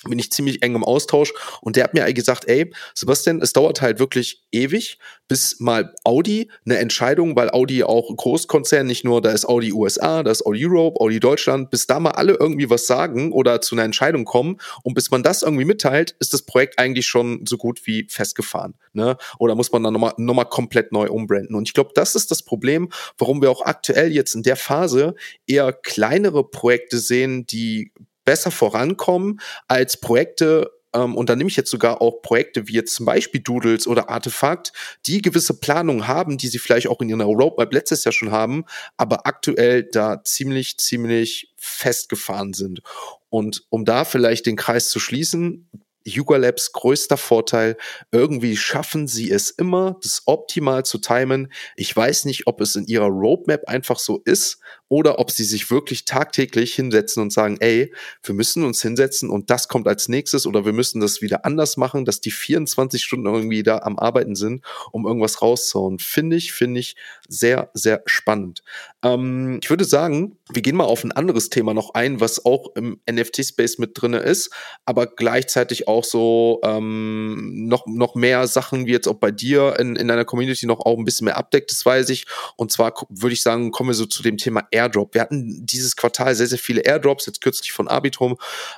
bin 0.08 0.18
ich 0.18 0.32
ziemlich 0.32 0.64
eng 0.64 0.76
im 0.76 0.84
Austausch. 0.84 1.34
Und 1.62 1.76
der 1.76 1.84
hat 1.84 1.94
mir 1.94 2.12
gesagt, 2.14 2.48
ey, 2.48 2.72
Sebastian, 2.96 3.42
es 3.42 3.52
dauert 3.52 3.82
halt 3.82 4.00
wirklich 4.00 4.44
ewig, 4.52 4.98
bis 5.28 5.60
mal 5.60 5.94
Audi 6.06 6.50
eine 6.66 6.78
Entscheidung, 6.78 7.36
weil 7.36 7.50
Audi 7.50 7.84
auch 7.84 8.10
Großkonzern, 8.16 8.88
nicht 8.88 9.04
nur, 9.04 9.22
da 9.22 9.32
ist 9.32 9.46
Audi 9.46 9.74
USA, 9.74 10.24
da 10.24 10.32
ist 10.32 10.46
Audi 10.46 10.66
Europe, 10.66 11.00
Audi 11.02 11.20
Deutschland, 11.20 11.70
bis 11.70 11.86
da 11.86 12.00
mal 12.00 12.12
alle 12.12 12.34
irgendwie 12.34 12.70
was 12.70 12.88
sagen 12.88 13.34
oder 13.34 13.60
zu 13.62 13.76
einer 13.76 13.84
Entscheidung 13.84 14.24
kommen. 14.24 14.58
Und 14.84 14.94
bis 14.94 15.12
man 15.12 15.22
das 15.22 15.44
irgendwie 15.44 15.66
mitteilt, 15.66 16.16
ist 16.20 16.34
das 16.34 16.44
Projekt 16.44 16.80
eigentlich 16.80 17.06
schon 17.06 17.46
so 17.46 17.58
gut 17.58 17.86
wie 17.86 18.08
festgefahren, 18.10 18.76
ne? 18.94 19.18
Oder 19.38 19.56
muss 19.56 19.72
man 19.72 19.84
dann 19.84 19.94
nochmal 19.94 20.14
noch 20.18 20.34
mal 20.34 20.46
komplett 20.46 20.92
neu 20.94 21.10
umbranden. 21.10 21.56
Und 21.56 21.68
ich 21.68 21.74
glaube, 21.74 21.92
das 21.94 22.16
ist 22.16 22.32
das 22.32 22.42
Problem, 22.44 22.90
warum 23.18 23.42
wir 23.42 23.52
auch 23.52 23.62
aktuell 23.62 24.12
jetzt 24.12 24.34
in 24.34 24.44
der 24.44 24.56
Phase 24.56 25.16
eher 25.46 25.74
kleinere 25.74 26.50
Projekte 26.50 27.00
sehen, 27.00 27.46
die 27.46 27.92
besser 28.30 28.52
vorankommen 28.52 29.40
als 29.68 29.98
Projekte, 29.98 30.70
ähm, 30.94 31.16
und 31.16 31.30
da 31.30 31.36
nehme 31.36 31.50
ich 31.50 31.56
jetzt 31.56 31.72
sogar 31.72 32.00
auch 32.00 32.22
Projekte 32.22 32.68
wie 32.68 32.74
jetzt 32.74 32.94
zum 32.94 33.08
Beispiel 33.08 33.42
Doodles 33.42 33.88
oder 33.88 34.08
Artefakt, 34.08 34.72
die 35.08 35.24
gewisse 35.24 35.60
Planungen 35.60 36.08
haben, 36.08 36.38
die 36.38 36.48
sie 36.48 36.60
vielleicht 36.60 36.90
auch 36.90 37.02
in 37.02 37.10
ihrer 37.10 37.24
Roadmap 37.24 37.74
letztes 37.74 38.04
Jahr 38.04 38.12
schon 38.12 38.30
haben, 38.30 38.66
aber 38.98 39.26
aktuell 39.26 39.82
da 39.82 40.24
ziemlich, 40.24 40.78
ziemlich 40.78 41.52
festgefahren 41.58 42.54
sind. 42.54 42.84
Und 43.30 43.64
um 43.70 43.84
da 43.84 44.06
vielleicht 44.06 44.46
den 44.46 44.58
Kreis 44.58 44.90
zu 44.90 45.00
schließen, 45.00 45.68
Yuga 46.06 46.38
Labs 46.38 46.72
größter 46.72 47.18
Vorteil, 47.18 47.78
irgendwie 48.12 48.58
schaffen 48.58 49.08
sie 49.08 49.32
es 49.32 49.50
immer, 49.50 49.98
das 50.04 50.22
optimal 50.28 50.86
zu 50.86 51.00
timen. 51.00 51.52
Ich 51.76 51.96
weiß 51.96 52.26
nicht, 52.26 52.46
ob 52.46 52.62
es 52.62 52.76
in 52.76 52.86
ihrer 52.86 53.08
Roadmap 53.08 53.68
einfach 53.68 53.98
so 53.98 54.22
ist 54.24 54.60
oder 54.90 55.20
ob 55.20 55.32
sie 55.32 55.44
sich 55.44 55.72
wirklich 55.72 56.04
tagtäglich 56.04 56.74
hinsetzen 56.74 57.22
und 57.22 57.32
sagen, 57.32 57.58
ey, 57.60 57.94
wir 58.24 58.36
müssen 58.36 58.66
uns 58.66 58.82
hinsetzen 58.82 59.30
und 59.30 59.50
das 59.50 59.68
kommt 59.68 59.88
als 59.88 60.10
nächstes 60.10 60.46
oder 60.46 60.66
wir 60.66 60.74
müssen 60.74 61.00
das 61.00 61.22
wieder 61.22 61.46
anders 61.46 61.78
machen, 61.78 62.06
dass 62.06 62.22
die 62.22 62.32
24 62.32 63.04
Stunden 63.04 63.28
irgendwie 63.28 63.64
da 63.64 63.80
am 63.80 64.00
Arbeiten 64.00 64.36
sind, 64.36 64.66
um 64.92 65.06
irgendwas 65.06 65.42
rauszuhauen. 65.42 66.00
Finde 66.00 66.36
ich, 66.36 66.52
finde 66.52 66.80
ich 66.80 66.96
sehr, 67.28 67.70
sehr 67.74 68.02
spannend. 68.06 68.64
Ähm, 69.04 69.60
ich 69.62 69.70
würde 69.70 69.86
sagen, 69.86 70.38
wir 70.52 70.64
gehen 70.64 70.76
mal 70.76 70.86
auf 70.86 71.04
ein 71.04 71.12
anderes 71.12 71.50
Thema 71.50 71.74
noch 71.74 71.94
ein, 71.94 72.20
was 72.20 72.44
auch 72.44 72.76
im 72.76 73.00
NFT-Space 73.10 73.78
mit 73.78 73.92
drinne 73.94 74.20
ist, 74.20 74.50
aber 74.86 75.06
gleichzeitig 75.06 75.88
auch 75.88 76.04
so 76.04 76.60
ähm, 76.64 77.68
noch, 77.68 77.86
noch 77.86 78.16
mehr 78.16 78.48
Sachen 78.48 78.88
wie 78.88 78.92
jetzt 78.92 79.08
auch 79.08 79.20
bei 79.20 79.30
dir 79.30 79.80
in, 79.80 79.96
in 79.96 80.08
deiner 80.08 80.26
Community 80.26 80.66
noch 80.66 80.80
auch 80.80 80.98
ein 80.98 81.06
bisschen 81.06 81.26
mehr 81.26 81.38
abdeckt, 81.38 81.70
das 81.72 81.86
weiß 81.86 82.10
ich. 82.10 82.26
Und 82.56 82.72
zwar 82.72 82.94
würde 83.10 83.34
ich 83.34 83.44
sagen, 83.44 83.72
kommen 83.72 83.92
wir 83.92 83.94
so 83.94 84.08
zu 84.08 84.24
dem 84.24 84.38
Thema 84.38 84.68
Airdrop. 84.80 85.14
Wir 85.14 85.22
hatten 85.22 85.66
dieses 85.66 85.96
Quartal 85.96 86.36
sehr, 86.36 86.48
sehr 86.48 86.58
viele 86.58 86.82
Airdrops, 86.82 87.26
jetzt 87.26 87.42
kürzlich 87.42 87.72
von 87.72 87.88
Arbitrum, 87.88 88.38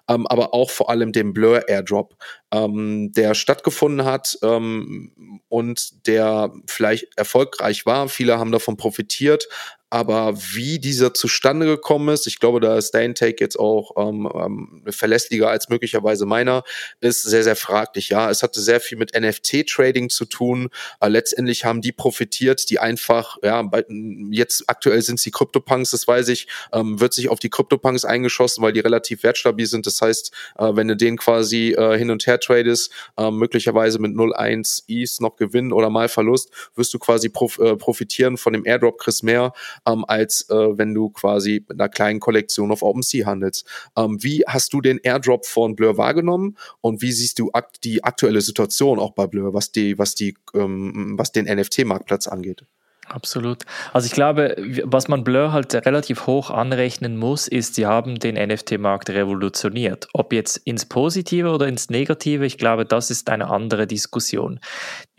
ähm, 0.09 0.25
aber 0.27 0.53
auch 0.53 0.69
vor 0.69 0.89
allem 0.89 1.11
den 1.11 1.33
Blur 1.33 1.67
Airdrop, 1.69 2.15
ähm, 2.51 3.11
der 3.13 3.35
stattgefunden 3.35 4.05
hat 4.05 4.37
ähm, 4.41 5.41
und 5.47 6.07
der 6.07 6.51
vielleicht 6.65 7.07
erfolgreich 7.17 7.85
war. 7.85 8.09
Viele 8.09 8.39
haben 8.39 8.51
davon 8.51 8.77
profitiert, 8.77 9.47
aber 9.91 10.33
wie 10.37 10.79
dieser 10.79 11.13
zustande 11.13 11.65
gekommen 11.65 12.13
ist, 12.13 12.25
ich 12.25 12.39
glaube, 12.39 12.61
da 12.61 12.77
ist 12.77 12.91
dein 12.91 13.13
Take 13.13 13.43
jetzt 13.43 13.59
auch 13.59 13.91
ähm, 13.97 14.27
ähm, 14.33 14.83
verlässlicher 14.89 15.49
als 15.49 15.67
möglicherweise 15.67 16.25
meiner, 16.25 16.63
ist 17.01 17.23
sehr, 17.23 17.43
sehr 17.43 17.57
fraglich. 17.57 18.07
Ja, 18.07 18.31
es 18.31 18.41
hatte 18.41 18.61
sehr 18.61 18.79
viel 18.79 18.97
mit 18.97 19.13
NFT-Trading 19.13 20.09
zu 20.09 20.23
tun. 20.23 20.69
Äh, 21.01 21.09
letztendlich 21.09 21.65
haben 21.65 21.81
die 21.81 21.91
profitiert, 21.91 22.69
die 22.69 22.79
einfach, 22.79 23.37
ja, 23.43 23.61
bei, 23.63 23.83
jetzt 24.31 24.63
aktuell 24.67 25.01
sind 25.01 25.19
sie 25.19 25.29
Crypto-Punks, 25.29 25.91
das 25.91 26.07
weiß 26.07 26.29
ich, 26.29 26.47
ähm, 26.71 27.01
wird 27.01 27.13
sich 27.13 27.27
auf 27.27 27.39
die 27.39 27.49
Crypto-Punks 27.49 28.05
eingeschossen, 28.05 28.63
weil 28.63 28.71
die 28.71 28.79
relativ 28.79 29.23
wertstabil 29.23 29.65
sind. 29.65 29.85
Das 29.87 30.01
heißt, 30.01 30.31
äh, 30.57 30.73
wenn 30.73 30.87
du 30.87 30.95
den 30.95 31.17
quasi 31.17 31.75
äh, 31.77 31.97
hin 31.97 32.11
und 32.11 32.25
her 32.27 32.39
tradest, 32.39 32.93
äh, 33.17 33.29
möglicherweise 33.29 33.99
mit 33.99 34.13
0,1 34.13 34.83
ETH 34.87 35.19
noch 35.19 35.35
Gewinn 35.35 35.73
oder 35.73 35.89
mal 35.89 36.07
Verlust, 36.07 36.49
wirst 36.75 36.93
du 36.93 36.99
quasi 36.99 37.27
prof 37.27 37.59
äh, 37.59 37.75
profitieren 37.75 38.37
von 38.37 38.53
dem 38.53 38.65
Airdrop 38.65 38.97
Chris 38.97 39.21
mehr 39.21 39.51
ähm, 39.87 40.05
als 40.07 40.49
äh, 40.49 40.77
wenn 40.77 40.93
du 40.93 41.09
quasi 41.09 41.65
mit 41.67 41.79
einer 41.79 41.89
kleinen 41.89 42.19
Kollektion 42.19 42.71
auf 42.71 42.83
OpenSea 42.83 43.25
handelst. 43.25 43.67
Ähm, 43.97 44.21
wie 44.21 44.43
hast 44.47 44.73
du 44.73 44.81
den 44.81 44.99
Airdrop 44.99 45.45
von 45.45 45.75
Blur 45.75 45.97
wahrgenommen 45.97 46.57
und 46.81 47.01
wie 47.01 47.11
siehst 47.11 47.39
du 47.39 47.51
akt 47.51 47.83
die 47.83 48.03
aktuelle 48.03 48.41
Situation 48.41 48.99
auch 48.99 49.11
bei 49.11 49.27
Blur, 49.27 49.53
was 49.53 49.71
die, 49.71 49.97
was 49.97 50.15
die, 50.15 50.35
ähm, 50.53 51.15
was 51.17 51.31
den 51.31 51.45
NFT-Marktplatz 51.45 52.27
angeht? 52.27 52.65
Absolut. 53.11 53.63
Also 53.91 54.05
ich 54.05 54.13
glaube, 54.13 54.55
was 54.83 55.07
man 55.07 55.23
Blur 55.23 55.51
halt 55.51 55.73
relativ 55.73 56.27
hoch 56.27 56.49
anrechnen 56.49 57.17
muss, 57.17 57.47
ist, 57.47 57.75
sie 57.75 57.85
haben 57.85 58.19
den 58.19 58.35
NFT-Markt 58.35 59.09
revolutioniert. 59.09 60.07
Ob 60.13 60.31
jetzt 60.31 60.57
ins 60.57 60.85
Positive 60.85 61.49
oder 61.49 61.67
ins 61.67 61.89
Negative, 61.89 62.45
ich 62.45 62.57
glaube, 62.57 62.85
das 62.85 63.11
ist 63.11 63.29
eine 63.29 63.49
andere 63.49 63.85
Diskussion. 63.85 64.59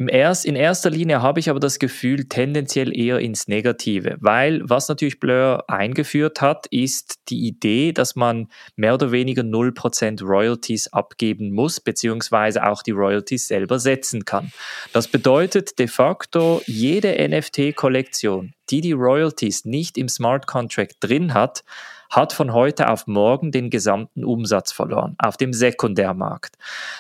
Erst, 0.08 0.44
in 0.44 0.56
erster 0.56 0.90
Linie 0.90 1.22
habe 1.22 1.40
ich 1.40 1.50
aber 1.50 1.60
das 1.60 1.78
Gefühl, 1.78 2.24
tendenziell 2.24 2.96
eher 2.96 3.18
ins 3.18 3.48
Negative, 3.48 4.16
weil 4.20 4.60
was 4.64 4.88
natürlich 4.88 5.20
Blur 5.20 5.64
eingeführt 5.68 6.40
hat, 6.40 6.66
ist 6.70 7.20
die 7.28 7.46
Idee, 7.46 7.92
dass 7.92 8.16
man 8.16 8.48
mehr 8.76 8.94
oder 8.94 9.12
weniger 9.12 9.42
0% 9.42 10.22
Royalties 10.24 10.92
abgeben 10.92 11.52
muss, 11.52 11.80
beziehungsweise 11.80 12.66
auch 12.66 12.82
die 12.82 12.92
Royalties 12.92 13.48
selber 13.48 13.78
setzen 13.78 14.24
kann. 14.24 14.52
Das 14.92 15.08
bedeutet 15.08 15.78
de 15.78 15.88
facto, 15.88 16.62
jede 16.66 17.18
NFT- 17.18 17.74
Kollektion, 17.74 18.54
die 18.70 18.80
die 18.80 18.92
Royalties 18.92 19.64
nicht 19.64 19.98
im 19.98 20.08
Smart 20.08 20.46
Contract 20.46 20.96
drin 21.00 21.34
hat, 21.34 21.64
hat 22.12 22.34
von 22.34 22.52
heute 22.52 22.90
auf 22.90 23.06
morgen 23.06 23.52
den 23.52 23.70
gesamten 23.70 24.22
Umsatz 24.24 24.70
verloren 24.70 25.16
auf 25.18 25.38
dem 25.38 25.54
Sekundärmarkt. 25.54 26.56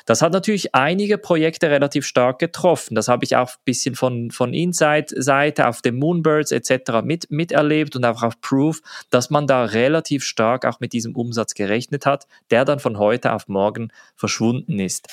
Das 0.06 0.22
hat 0.22 0.32
natürlich 0.32 0.74
einige 0.74 1.18
Projekte 1.18 1.70
relativ 1.70 2.06
stark 2.06 2.38
getroffen. 2.38 2.94
Das 2.94 3.08
habe 3.08 3.24
ich 3.24 3.36
auch 3.36 3.50
ein 3.50 3.62
bisschen 3.66 3.94
von, 3.94 4.30
von 4.30 4.54
Inside-Seite 4.54 5.68
auf 5.68 5.82
den 5.82 5.98
Moonbirds 5.98 6.50
etc. 6.50 7.02
Mit, 7.04 7.30
miterlebt 7.30 7.94
und 7.94 8.06
auch 8.06 8.22
auf 8.22 8.40
Proof, 8.40 8.80
dass 9.10 9.28
man 9.28 9.46
da 9.46 9.64
relativ 9.64 10.24
stark 10.24 10.64
auch 10.64 10.80
mit 10.80 10.94
diesem 10.94 11.14
Umsatz 11.14 11.52
gerechnet 11.52 12.06
hat, 12.06 12.26
der 12.50 12.64
dann 12.64 12.80
von 12.80 12.98
heute 12.98 13.34
auf 13.34 13.48
morgen 13.48 13.92
verschwunden 14.16 14.78
ist. 14.78 15.08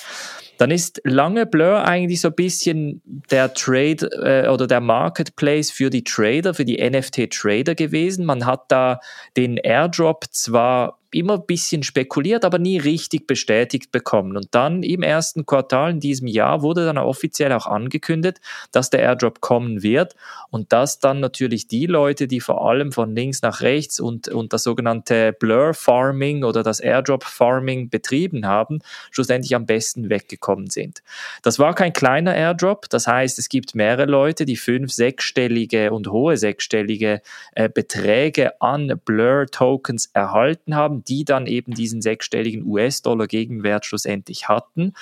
Dann 0.56 0.70
ist 0.70 1.00
lange 1.04 1.46
Blur 1.46 1.84
eigentlich 1.86 2.20
so 2.20 2.28
ein 2.28 2.34
bisschen 2.34 3.02
der 3.30 3.54
Trade 3.54 4.10
äh, 4.22 4.48
oder 4.48 4.66
der 4.66 4.80
Marketplace 4.80 5.70
für 5.70 5.88
die 5.88 6.04
Trader, 6.04 6.52
für 6.52 6.66
die 6.66 6.76
NFT-Trader 6.76 7.74
gewesen. 7.74 8.26
Man 8.26 8.44
hat 8.44 8.64
da 8.68 9.00
den 9.38 9.58
Airdrop 9.90 10.26
zwar 10.30 10.99
immer 11.12 11.34
ein 11.34 11.46
bisschen 11.46 11.82
spekuliert, 11.82 12.44
aber 12.44 12.58
nie 12.58 12.78
richtig 12.78 13.26
bestätigt 13.26 13.90
bekommen. 13.90 14.36
Und 14.36 14.48
dann 14.52 14.82
im 14.82 15.02
ersten 15.02 15.46
Quartal 15.46 15.90
in 15.90 16.00
diesem 16.00 16.28
Jahr 16.28 16.62
wurde 16.62 16.84
dann 16.84 16.98
offiziell 16.98 17.52
auch 17.52 17.66
angekündigt, 17.66 18.40
dass 18.72 18.90
der 18.90 19.00
Airdrop 19.00 19.40
kommen 19.40 19.82
wird 19.82 20.14
und 20.50 20.72
dass 20.72 21.00
dann 21.00 21.20
natürlich 21.20 21.66
die 21.66 21.86
Leute, 21.86 22.28
die 22.28 22.40
vor 22.40 22.68
allem 22.68 22.92
von 22.92 23.14
links 23.14 23.42
nach 23.42 23.60
rechts 23.60 23.98
und, 23.98 24.28
und 24.28 24.52
das 24.52 24.62
sogenannte 24.62 25.32
Blur 25.32 25.74
Farming 25.74 26.44
oder 26.44 26.62
das 26.62 26.80
Airdrop 26.80 27.24
Farming 27.24 27.90
betrieben 27.90 28.46
haben, 28.46 28.80
schlussendlich 29.10 29.54
am 29.54 29.66
besten 29.66 30.10
weggekommen 30.10 30.68
sind. 30.68 31.02
Das 31.42 31.58
war 31.58 31.74
kein 31.74 31.92
kleiner 31.92 32.34
Airdrop, 32.34 32.88
das 32.88 33.06
heißt, 33.06 33.38
es 33.38 33.48
gibt 33.48 33.74
mehrere 33.74 34.06
Leute, 34.06 34.44
die 34.44 34.56
fünf, 34.56 34.92
sechsstellige 34.92 35.92
und 35.92 36.08
hohe 36.08 36.36
sechsstellige 36.36 37.20
äh, 37.54 37.68
Beträge 37.68 38.60
an 38.60 39.00
Blur 39.04 39.46
Tokens 39.46 40.10
erhalten 40.12 40.76
haben 40.76 40.99
die 41.04 41.24
dann 41.24 41.46
eben 41.46 41.74
diesen 41.74 42.02
sechsstelligen 42.02 42.64
US-Dollar-Gegenwert 42.64 43.86
schlussendlich 43.86 44.48
hatten. 44.48 44.92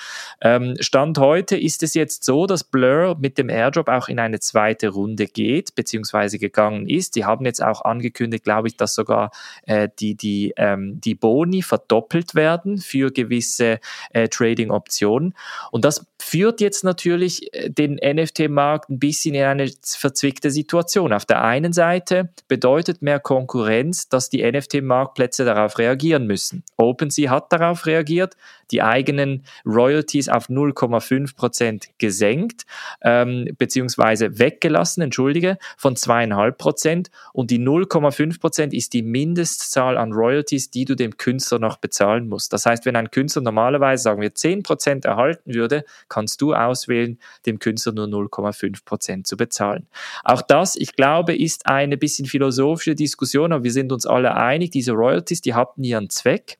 Ähm, 0.41 0.75
Stand 0.79 1.17
heute 1.17 1.57
ist 1.57 1.83
es 1.83 1.93
jetzt 1.93 2.23
so, 2.23 2.45
dass 2.45 2.63
Blur 2.63 3.17
mit 3.19 3.37
dem 3.37 3.49
Airdrop 3.49 3.89
auch 3.89 4.07
in 4.07 4.19
eine 4.19 4.39
zweite 4.39 4.89
Runde 4.89 5.27
geht, 5.27 5.75
beziehungsweise 5.75 6.39
gegangen 6.39 6.87
ist. 6.87 7.15
Die 7.15 7.25
haben 7.25 7.45
jetzt 7.45 7.63
auch 7.63 7.83
angekündigt, 7.83 8.43
glaube 8.43 8.67
ich, 8.67 8.77
dass 8.77 8.95
sogar 8.95 9.31
äh, 9.65 9.89
die, 9.99 10.15
die, 10.15 10.53
ähm, 10.57 10.99
die 11.01 11.15
Boni 11.15 11.61
verdoppelt 11.61 12.35
werden 12.35 12.77
für 12.77 13.11
gewisse 13.11 13.79
äh, 14.11 14.27
Trading-Optionen. 14.27 15.35
Und 15.71 15.85
das 15.85 16.05
führt 16.21 16.61
jetzt 16.61 16.83
natürlich 16.83 17.53
äh, 17.53 17.69
den 17.69 17.95
NFT-Markt 17.95 18.89
ein 18.89 18.99
bisschen 18.99 19.35
in 19.35 19.43
eine 19.43 19.69
verzwickte 19.83 20.51
Situation. 20.51 21.13
Auf 21.13 21.25
der 21.25 21.43
einen 21.43 21.73
Seite 21.73 22.29
bedeutet 22.47 23.01
mehr 23.01 23.19
Konkurrenz, 23.19 24.09
dass 24.09 24.29
die 24.29 24.43
NFT-Marktplätze 24.43 25.45
darauf 25.45 25.77
reagieren 25.77 25.88
müssen. 26.27 26.63
OpenSea 26.77 27.29
hat 27.29 27.51
darauf 27.51 27.85
reagiert, 27.85 28.35
die 28.71 28.81
eigenen 28.81 29.43
Royalties 29.65 30.29
auf 30.29 30.49
0,5 30.49 31.35
Prozent 31.35 31.89
gesenkt, 31.97 32.65
ähm, 33.01 33.49
beziehungsweise 33.57 34.37
weggelassen, 34.39 35.01
entschuldige, 35.01 35.57
von 35.77 35.95
zweieinhalb 35.95 36.57
Prozent. 36.57 37.09
Und 37.33 37.51
die 37.51 37.59
0,5 37.59 38.39
Prozent 38.39 38.73
ist 38.73 38.93
die 38.93 39.01
Mindestzahl 39.01 39.97
an 39.97 40.13
Royalties, 40.13 40.69
die 40.69 40.85
du 40.85 40.95
dem 40.95 41.17
Künstler 41.17 41.59
noch 41.59 41.77
bezahlen 41.77 42.27
musst. 42.27 42.53
Das 42.53 42.65
heißt, 42.65 42.85
wenn 42.85 42.95
ein 42.95 43.11
Künstler 43.11 43.41
normalerweise, 43.41 44.03
sagen 44.03 44.21
wir, 44.21 44.33
10 44.33 44.63
Prozent 44.63 45.05
erhalten 45.05 45.53
würde, 45.53 45.83
kannst 46.07 46.41
du 46.41 46.53
auswählen, 46.53 47.17
dem 47.45 47.59
Künstler 47.59 47.93
nur 47.93 48.05
0,5 48.05 48.85
Prozent 48.85 49.27
zu 49.27 49.37
bezahlen. 49.37 49.87
Auch 50.23 50.41
das, 50.41 50.75
ich 50.75 50.95
glaube, 50.95 51.35
ist 51.35 51.65
eine 51.65 51.97
bisschen 51.97 52.27
philosophische 52.27 52.95
Diskussion, 52.95 53.51
aber 53.51 53.63
wir 53.63 53.71
sind 53.71 53.91
uns 53.91 54.05
alle 54.05 54.35
einig, 54.35 54.71
diese 54.71 54.91
Royalties, 54.91 55.41
die 55.41 55.53
hatten 55.79 55.83
ihren 55.83 56.09
Zweck. 56.09 56.59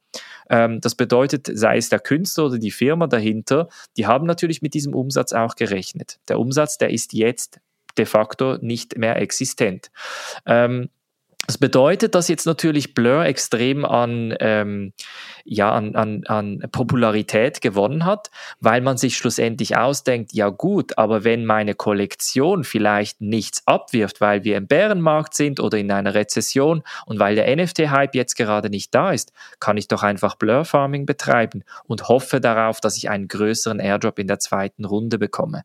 Ähm, 0.50 0.82
das 0.82 0.96
bedeutet, 0.96 1.50
sei 1.54 1.78
es 1.78 1.90
der 1.90 2.00
Künstler 2.00 2.46
oder 2.46 2.58
die 2.58 2.72
Firma 2.72 3.08
dahinter, 3.08 3.68
die 3.98 4.08
haben 4.08 4.26
natürlich 4.26 4.62
mit 4.62 4.74
diesem 4.74 4.96
Umsatz 4.96 5.34
auch 5.34 5.56
gerechnet. 5.56 6.20
Der 6.28 6.40
Umsatz, 6.40 6.78
der 6.78 6.90
ist 6.90 7.14
jetzt 7.14 7.60
de 7.98 8.06
facto 8.06 8.58
nicht 8.62 8.98
mehr 8.98 9.18
existent. 9.18 9.92
Ähm, 10.46 10.90
das 11.48 11.58
bedeutet, 11.58 12.14
dass 12.14 12.28
jetzt 12.28 12.46
natürlich 12.46 12.94
Blur 12.94 13.26
extrem 13.26 13.84
an, 13.84 14.36
ähm, 14.40 14.94
ja, 15.46 15.72
an, 15.72 15.96
an, 15.96 16.24
an 16.28 16.64
Popularität 16.72 17.62
gewonnen 17.62 18.06
hat, 18.06 18.30
weil 18.60 18.82
man 18.82 18.98
sich 18.98 19.18
schlussendlich 19.18 19.76
ausdenkt, 19.76 20.32
ja 20.34 20.50
gut, 20.50 21.00
aber 21.00 21.24
wenn 21.24 21.46
meine 21.46 21.74
Kollektion 21.74 22.64
vielleicht 22.64 23.22
nichts 23.22 23.66
abwirft, 23.66 24.22
weil 24.22 24.44
wir 24.44 24.58
im 24.58 24.68
Bärenmarkt 24.68 25.34
sind 25.34 25.60
oder 25.60 25.80
in 25.80 25.92
einer 25.92 26.14
Rezession 26.14 26.84
und 27.08 27.18
weil 27.18 27.34
der 27.34 27.56
NFT-Hype 27.56 28.14
jetzt 28.14 28.36
gerade 28.36 28.70
nicht 28.70 28.94
da 28.94 29.12
ist, 29.12 29.34
kann 29.60 29.78
ich 29.78 29.88
doch 29.88 30.04
einfach 30.04 30.36
Blur 30.36 30.66
Farming 30.66 31.08
betreiben 31.08 31.64
und 31.88 32.10
hoffe 32.10 32.40
darauf, 32.42 32.80
dass 32.80 32.96
ich 32.96 33.10
einen 33.10 33.28
größeren 33.28 33.80
Airdrop 33.80 34.20
in 34.20 34.28
der 34.28 34.38
zweiten 34.38 34.86
Runde 34.86 35.18
bekomme. 35.18 35.64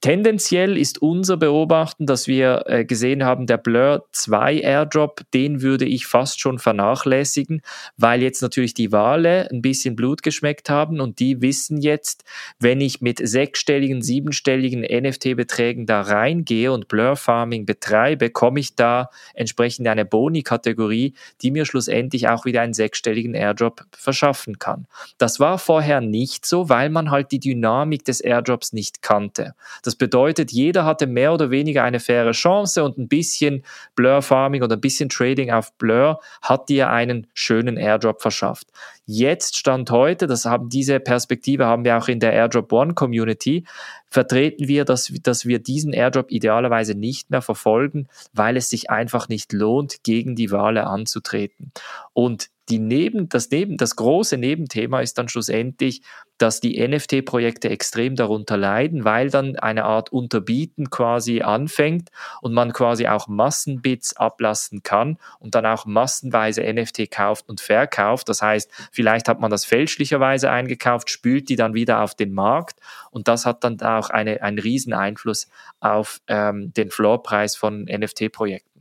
Tendenziell 0.00 0.76
ist 0.76 1.00
unser 1.00 1.38
Beobachten, 1.38 2.04
dass 2.04 2.28
wir 2.28 2.64
äh, 2.66 2.84
gesehen 2.84 3.24
haben, 3.24 3.46
der 3.46 3.56
Blur 3.56 4.06
2 4.12 4.60
Airdrop, 4.60 5.22
den 5.32 5.62
würde 5.62 5.86
ich 5.86 6.06
fast 6.06 6.40
schon 6.40 6.58
vernachlässigen, 6.58 7.62
weil 7.96 8.22
jetzt 8.22 8.42
natürlich 8.42 8.74
die 8.74 8.92
Wale 8.92 9.48
ein 9.50 9.62
bisschen 9.62 9.96
Blut 9.96 10.22
geschmeckt 10.22 10.68
haben 10.68 11.00
und 11.00 11.20
die 11.20 11.40
wissen 11.40 11.80
jetzt, 11.80 12.24
wenn 12.58 12.82
ich 12.82 13.00
mit 13.00 13.26
sechsstelligen, 13.26 14.02
siebenstelligen 14.02 14.82
NFT-Beträgen 14.82 15.86
da 15.86 16.02
reingehe 16.02 16.70
und 16.70 16.88
Blur 16.88 17.16
Farming 17.16 17.64
betreibe, 17.64 18.28
komme 18.28 18.60
ich 18.60 18.74
da 18.74 19.08
entsprechend 19.32 19.88
eine 19.88 20.04
Boni-Kategorie, 20.04 21.14
die 21.40 21.50
mir 21.50 21.64
schlussendlich 21.64 22.28
auch 22.28 22.44
wieder 22.44 22.60
einen 22.60 22.74
sechsstelligen 22.74 23.34
Airdrop 23.34 23.86
verschaffen 23.92 24.58
kann. 24.58 24.86
Das 25.16 25.40
war 25.40 25.58
vorher 25.58 26.02
nicht 26.02 26.44
so, 26.44 26.68
weil 26.68 26.90
man 26.90 27.10
halt 27.10 27.32
die 27.32 27.40
Dynamik 27.40 28.04
des 28.04 28.20
Airdrops 28.20 28.74
nicht 28.74 29.00
kannte. 29.00 29.54
Das 29.84 29.96
bedeutet, 29.96 30.50
jeder 30.50 30.84
hatte 30.84 31.06
mehr 31.06 31.32
oder 31.32 31.50
weniger 31.50 31.84
eine 31.84 32.00
faire 32.00 32.32
Chance 32.32 32.82
und 32.82 32.98
ein 32.98 33.06
bisschen 33.06 33.64
Blur 33.94 34.22
Farming 34.22 34.62
oder 34.62 34.76
ein 34.76 34.80
bisschen 34.80 35.10
Trading 35.10 35.52
auf 35.52 35.72
Blur 35.74 36.20
hat 36.42 36.68
dir 36.68 36.90
einen 36.90 37.26
schönen 37.34 37.76
Airdrop 37.76 38.22
verschafft. 38.22 38.68
Jetzt 39.06 39.58
Stand 39.58 39.90
heute, 39.90 40.26
das 40.26 40.46
haben 40.46 40.70
diese 40.70 40.98
Perspektive 40.98 41.66
haben 41.66 41.84
wir 41.84 41.98
auch 41.98 42.08
in 42.08 42.20
der 42.20 42.32
Airdrop 42.32 42.72
One 42.72 42.94
Community, 42.94 43.64
vertreten 44.08 44.68
wir, 44.68 44.86
dass, 44.86 45.12
dass 45.22 45.44
wir 45.44 45.58
diesen 45.58 45.92
Airdrop 45.92 46.30
idealerweise 46.30 46.94
nicht 46.94 47.30
mehr 47.30 47.42
verfolgen, 47.42 48.08
weil 48.32 48.56
es 48.56 48.70
sich 48.70 48.88
einfach 48.88 49.28
nicht 49.28 49.52
lohnt, 49.52 50.02
gegen 50.04 50.36
die 50.36 50.50
Wale 50.50 50.86
anzutreten. 50.86 51.72
Und 52.14 52.48
die 52.68 52.78
neben, 52.78 53.28
das, 53.28 53.50
neben, 53.50 53.76
das 53.76 53.96
große 53.96 54.38
Nebenthema 54.38 55.00
ist 55.00 55.18
dann 55.18 55.28
schlussendlich, 55.28 56.02
dass 56.38 56.60
die 56.60 56.86
NFT-Projekte 56.86 57.68
extrem 57.68 58.16
darunter 58.16 58.56
leiden, 58.56 59.04
weil 59.04 59.30
dann 59.30 59.56
eine 59.56 59.84
Art 59.84 60.12
Unterbieten 60.12 60.90
quasi 60.90 61.42
anfängt 61.42 62.10
und 62.40 62.54
man 62.54 62.72
quasi 62.72 63.06
auch 63.06 63.28
Massenbits 63.28 64.16
ablassen 64.16 64.82
kann 64.82 65.18
und 65.38 65.54
dann 65.54 65.66
auch 65.66 65.86
massenweise 65.86 66.62
NFT 66.62 67.10
kauft 67.10 67.48
und 67.48 67.60
verkauft. 67.60 68.28
Das 68.28 68.42
heißt, 68.42 68.70
vielleicht 68.90 69.28
hat 69.28 69.40
man 69.40 69.50
das 69.50 69.64
fälschlicherweise 69.64 70.50
eingekauft, 70.50 71.10
spült 71.10 71.48
die 71.48 71.56
dann 71.56 71.74
wieder 71.74 72.00
auf 72.00 72.14
den 72.14 72.32
Markt 72.32 72.80
und 73.10 73.28
das 73.28 73.46
hat 73.46 73.62
dann 73.62 73.80
auch 73.82 74.10
eine, 74.10 74.42
einen 74.42 74.58
riesen 74.58 74.92
Einfluss 74.92 75.48
auf 75.80 76.20
ähm, 76.26 76.72
den 76.72 76.90
Floorpreis 76.90 77.54
von 77.54 77.84
NFT-Projekten. 77.84 78.73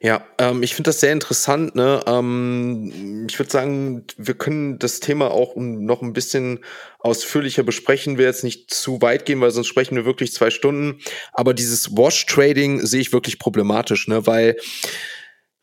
Ja, 0.00 0.26
ähm, 0.38 0.62
ich 0.62 0.74
finde 0.74 0.88
das 0.88 1.00
sehr 1.00 1.12
interessant. 1.12 1.74
Ne? 1.74 2.00
Ähm, 2.06 3.26
ich 3.28 3.38
würde 3.38 3.50
sagen, 3.50 4.04
wir 4.16 4.34
können 4.34 4.78
das 4.78 5.00
Thema 5.00 5.30
auch 5.30 5.54
noch 5.56 6.02
ein 6.02 6.12
bisschen 6.12 6.60
ausführlicher 6.98 7.62
besprechen. 7.62 8.18
Wir 8.18 8.26
jetzt 8.26 8.44
nicht 8.44 8.72
zu 8.72 9.02
weit 9.02 9.26
gehen, 9.26 9.40
weil 9.40 9.50
sonst 9.50 9.68
sprechen 9.68 9.96
wir 9.96 10.04
wirklich 10.04 10.32
zwei 10.32 10.50
Stunden. 10.50 11.00
Aber 11.32 11.54
dieses 11.54 11.96
Wash-Trading 11.96 12.84
sehe 12.86 13.00
ich 13.00 13.12
wirklich 13.12 13.38
problematisch, 13.38 14.08
ne? 14.08 14.26
weil 14.26 14.56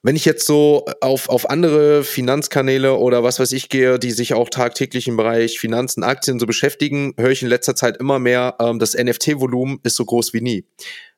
wenn 0.03 0.15
ich 0.15 0.25
jetzt 0.25 0.45
so 0.45 0.85
auf, 1.01 1.27
auf 1.27 1.49
andere 1.49 2.03
Finanzkanäle 2.03 2.95
oder 2.95 3.23
was 3.23 3.39
weiß 3.39 3.51
ich 3.51 3.67
gehe, 3.67 3.99
die 3.99 4.11
sich 4.11 4.33
auch 4.33 4.49
tagtäglich 4.49 5.07
im 5.07 5.17
Bereich 5.17 5.59
Finanzen, 5.59 6.03
Aktien 6.03 6.39
so 6.39 6.45
beschäftigen, 6.45 7.13
höre 7.17 7.31
ich 7.31 7.41
in 7.41 7.49
letzter 7.49 7.75
Zeit 7.75 7.97
immer 7.97 8.17
mehr, 8.19 8.55
ähm, 8.59 8.79
das 8.79 8.93
NFT-Volumen 8.93 9.79
ist 9.83 9.95
so 9.95 10.05
groß 10.05 10.33
wie 10.33 10.41
nie. 10.41 10.65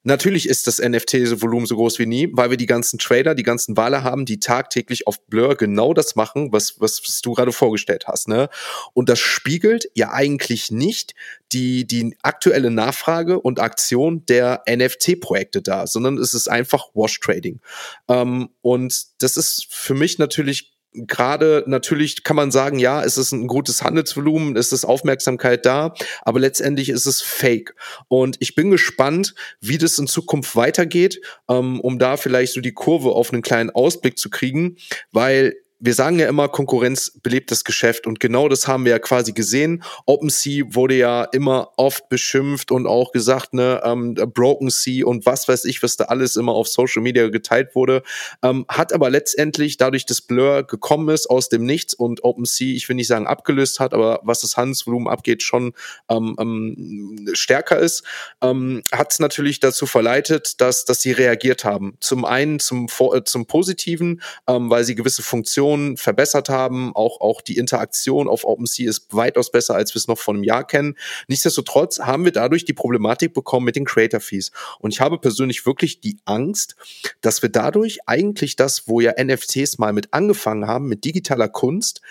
Natürlich 0.04 0.48
ist 0.48 0.66
das 0.66 0.80
NFT-Volumen 0.80 1.66
so 1.66 1.76
groß 1.76 2.00
wie 2.00 2.06
nie, 2.06 2.30
weil 2.32 2.50
wir 2.50 2.58
die 2.58 2.66
ganzen 2.66 3.00
Trader, 3.00 3.36
die 3.36 3.44
ganzen 3.44 3.76
Wale 3.76 4.04
haben, 4.04 4.26
die 4.26 4.40
tagtäglich 4.40 5.08
auf 5.08 5.26
Blur 5.28 5.56
genau 5.56 5.94
das 5.94 6.16
machen, 6.16 6.54
was, 6.54 6.80
was, 6.80 7.02
was 7.04 7.22
du 7.22 7.34
gerade 7.34 7.52
vorgestellt 7.52 8.06
hast. 8.08 8.30
Ne? 8.30 8.50
Und 8.94 9.10
das 9.10 9.20
spiegelt 9.20 9.90
ja 9.96 10.12
eigentlich 10.14 10.72
nicht 10.72 11.16
die, 11.52 11.86
die 11.86 12.16
aktuelle 12.22 12.72
Nachfrage 12.72 13.42
und 13.42 13.60
Aktion 13.60 14.26
der 14.26 14.64
NFT-Projekte 14.70 15.62
da, 15.62 15.86
sondern 15.86 16.18
es 16.18 16.34
ist 16.34 16.48
einfach 16.48 16.88
Wash-Trading. 16.94 17.60
Ähm, 18.08 18.50
und 18.62 19.22
das 19.22 19.36
ist 19.36 19.68
für 19.70 19.96
mich 19.96 20.18
natürlich 20.18 20.79
gerade 21.08 21.64
natürlich 21.68 22.24
kann 22.24 22.36
man 22.36 22.52
sagen, 22.52 22.80
ja, 22.80 23.04
es 23.04 23.18
ist 23.18 23.32
ein 23.32 23.48
gutes 23.48 23.84
Handelsvolumen, 23.84 24.56
es 24.56 24.72
ist 24.72 24.86
Aufmerksamkeit 24.86 25.66
da, 25.66 25.94
aber 26.22 26.40
letztendlich 26.40 26.90
ist 26.90 27.06
es 27.06 27.22
fake. 27.22 27.76
Und 28.08 28.38
ich 28.40 28.56
bin 28.56 28.72
gespannt, 28.72 29.36
wie 29.62 29.78
das 29.78 30.00
in 30.00 30.08
Zukunft 30.08 30.56
weitergeht, 30.56 31.22
ähm, 31.50 31.80
um 31.80 32.00
da 32.00 32.18
vielleicht 32.18 32.54
so 32.54 32.62
die 32.62 32.74
Kurve 32.74 33.12
auf 33.12 33.32
einen 33.32 33.42
kleinen 33.42 33.70
Ausblick 33.70 34.18
zu 34.18 34.30
kriegen, 34.30 34.78
weil 35.12 35.56
wir 35.80 35.94
sagen 35.94 36.20
ja 36.20 36.28
immer, 36.28 36.50
Konkurrenz 36.50 37.12
belebt 37.24 37.52
das 37.52 37.64
Geschäft 37.64 38.06
und 38.06 38.20
genau 38.20 38.50
das 38.50 38.68
haben 38.68 38.84
wir 38.84 38.92
ja 38.92 39.00
quasi 39.00 39.32
gesehen. 39.32 39.84
OpenSea 40.06 40.66
wurde 40.72 40.96
ja 40.96 41.24
immer 41.24 41.72
oft 41.78 42.10
beschimpft 42.10 42.72
und 42.72 42.86
auch 42.86 43.14
gesagt, 43.14 43.54
ne, 43.54 43.82
ähm, 43.86 44.14
Broken 44.14 44.70
Sea 44.70 45.06
und 45.06 45.26
was 45.26 45.48
weiß 45.48 45.66
ich, 45.66 45.82
was 45.82 45.96
da 45.96 46.06
alles 46.06 46.36
immer 46.36 46.52
auf 46.52 46.68
Social 46.68 47.02
Media 47.02 47.30
geteilt 47.30 47.76
wurde, 47.76 48.04
ähm, 48.44 48.66
hat 48.68 48.92
aber 48.92 49.10
letztendlich 49.10 49.78
dadurch, 49.78 50.06
dass 50.06 50.22
Blur 50.22 50.64
gekommen 50.64 51.10
ist 51.10 51.30
aus 51.30 51.48
dem 51.48 51.66
Nichts 51.66 51.94
und 51.94 52.26
OpenSea, 52.26 52.76
ich 52.76 52.90
will 52.90 52.98
nicht 52.98 53.08
sagen 53.08 53.26
abgelöst 53.26 53.80
hat, 53.80 53.94
aber 53.94 54.20
was 54.24 54.42
das 54.42 54.58
Handelsvolumen 54.58 55.08
abgeht, 55.08 55.44
schon 55.44 55.74
ähm, 56.10 56.36
ähm, 56.40 57.30
stärker 57.34 57.80
ist, 57.80 58.04
ähm, 58.42 58.84
hat 58.92 59.14
es 59.14 59.20
natürlich 59.20 59.62
dazu 59.62 59.86
verleitet, 59.86 60.60
dass, 60.60 60.84
dass 60.84 61.02
sie 61.02 61.14
reagiert 61.14 61.64
haben. 61.64 61.96
Zum 62.02 62.26
einen 62.26 62.60
zum, 62.60 62.88
äh, 63.14 63.24
zum 63.24 63.46
Positiven, 63.46 64.22
ähm, 64.48 64.70
weil 64.70 64.84
sie 64.84 64.96
gewisse 64.96 65.24
Funktionen 65.24 65.69
Funktionen 65.70 65.98
verbessert 65.98 66.50
haben. 66.50 66.96
Auch, 66.96 67.22
auch 67.22 67.42
die 67.42 67.58
Interaktion 67.58 68.28
auf 68.28 68.44
OpenSea 68.44 68.90
ist 68.90 69.14
weitaus 69.14 69.52
besser, 69.52 69.76
als 69.76 69.94
wir 69.94 70.00
es 70.00 70.08
noch 70.08 70.18
vor 70.18 70.34
einem 70.34 70.44
Jahr 70.44 70.66
kennen. 70.66 70.96
Nichtsdestotrotz 71.28 72.00
haben 72.00 72.26
wir 72.26 72.32
dadurch 72.32 72.66
die 72.66 72.74
Problematik 72.74 73.34
bekommen 73.34 73.66
mit 73.66 73.76
den 73.76 73.86
Creator 73.86 74.20
Fees. 74.20 74.52
Und 74.80 74.94
ich 74.94 75.02
habe 75.02 75.20
persönlich 75.20 75.66
wirklich 75.66 76.02
die 76.02 76.18
Angst, 76.26 76.76
dass 77.22 77.42
wir 77.42 77.50
dadurch 77.50 78.00
eigentlich 78.08 78.56
das, 78.56 78.88
wo 78.88 79.00
ja 79.00 79.14
NFTs 79.22 79.78
mal 79.78 79.94
mit 79.94 80.14
angefangen 80.14 80.66
haben, 80.68 80.88
mit 80.88 81.06
digitaler 81.06 81.50
Kunst, 81.50 82.02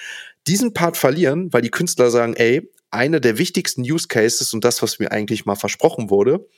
diesen 0.47 0.73
Part 0.73 0.97
verlieren, 0.97 1.53
weil 1.53 1.63
die 1.63 1.71
Künstler 1.71 2.11
sagen, 2.11 2.35
ey, 2.35 2.71
einer 2.91 3.21
der 3.21 3.39
wichtigsten 3.39 3.83
Use 3.83 4.09
Cases 4.09 4.53
und 4.55 4.65
das, 4.65 4.83
was 4.83 4.99
mir 4.99 5.13
eigentlich 5.13 5.45
mal 5.45 5.57
versprochen 5.57 6.11
wurde, 6.11 6.49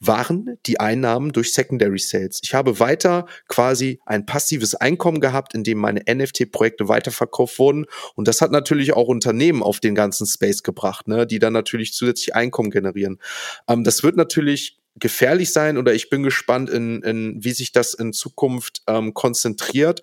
waren 0.00 0.58
die 0.66 0.80
Einnahmen 0.80 1.32
durch 1.32 1.52
Secondary 1.52 1.98
Sales. 1.98 2.40
Ich 2.42 2.54
habe 2.54 2.80
weiter 2.80 3.26
quasi 3.48 4.00
ein 4.06 4.26
passives 4.26 4.74
Einkommen 4.74 5.20
gehabt, 5.20 5.54
in 5.54 5.64
dem 5.64 5.78
meine 5.78 6.02
NFT-Projekte 6.08 6.88
weiterverkauft 6.88 7.58
wurden. 7.58 7.86
Und 8.14 8.28
das 8.28 8.40
hat 8.40 8.50
natürlich 8.50 8.94
auch 8.94 9.08
Unternehmen 9.08 9.62
auf 9.62 9.80
den 9.80 9.94
ganzen 9.94 10.26
Space 10.26 10.62
gebracht, 10.62 11.08
ne, 11.08 11.26
die 11.26 11.38
dann 11.38 11.52
natürlich 11.52 11.92
zusätzlich 11.92 12.34
Einkommen 12.34 12.70
generieren. 12.70 13.18
Ähm, 13.68 13.84
das 13.84 14.02
wird 14.02 14.16
natürlich 14.16 14.78
gefährlich 14.96 15.52
sein 15.52 15.76
oder 15.76 15.92
ich 15.92 16.08
bin 16.08 16.22
gespannt, 16.22 16.70
in, 16.70 17.02
in 17.02 17.42
wie 17.42 17.52
sich 17.52 17.72
das 17.72 17.94
in 17.94 18.12
Zukunft 18.12 18.82
ähm, 18.86 19.12
konzentriert 19.12 20.02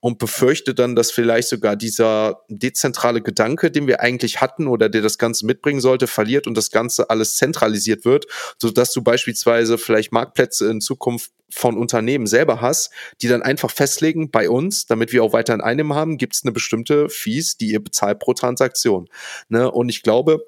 und 0.00 0.18
befürchte 0.18 0.74
dann, 0.74 0.96
dass 0.96 1.12
vielleicht 1.12 1.48
sogar 1.48 1.76
dieser 1.76 2.42
dezentrale 2.48 3.22
Gedanke, 3.22 3.70
den 3.70 3.86
wir 3.86 4.00
eigentlich 4.00 4.40
hatten 4.40 4.66
oder 4.66 4.88
der 4.88 5.02
das 5.02 5.18
Ganze 5.18 5.46
mitbringen 5.46 5.80
sollte, 5.80 6.08
verliert 6.08 6.46
und 6.46 6.56
das 6.56 6.70
Ganze 6.70 7.08
alles 7.08 7.36
zentralisiert 7.36 8.04
wird, 8.04 8.26
so 8.58 8.70
dass 8.70 8.92
du 8.92 9.02
beispielsweise 9.02 9.78
vielleicht 9.78 10.10
Marktplätze 10.10 10.68
in 10.68 10.80
Zukunft 10.80 11.30
von 11.48 11.76
Unternehmen 11.76 12.26
selber 12.26 12.60
hast, 12.60 12.90
die 13.20 13.28
dann 13.28 13.42
einfach 13.42 13.70
festlegen, 13.70 14.30
bei 14.30 14.48
uns, 14.48 14.86
damit 14.86 15.12
wir 15.12 15.22
auch 15.22 15.34
weiterhin 15.34 15.60
Einnahmen 15.60 15.94
haben, 15.94 16.16
gibt 16.16 16.34
es 16.34 16.42
eine 16.42 16.52
bestimmte 16.52 17.08
Fees, 17.10 17.58
die 17.58 17.72
ihr 17.72 17.84
bezahlt 17.84 18.18
pro 18.18 18.32
Transaktion. 18.32 19.08
Ne? 19.48 19.70
Und 19.70 19.90
ich 19.90 20.02
glaube, 20.02 20.44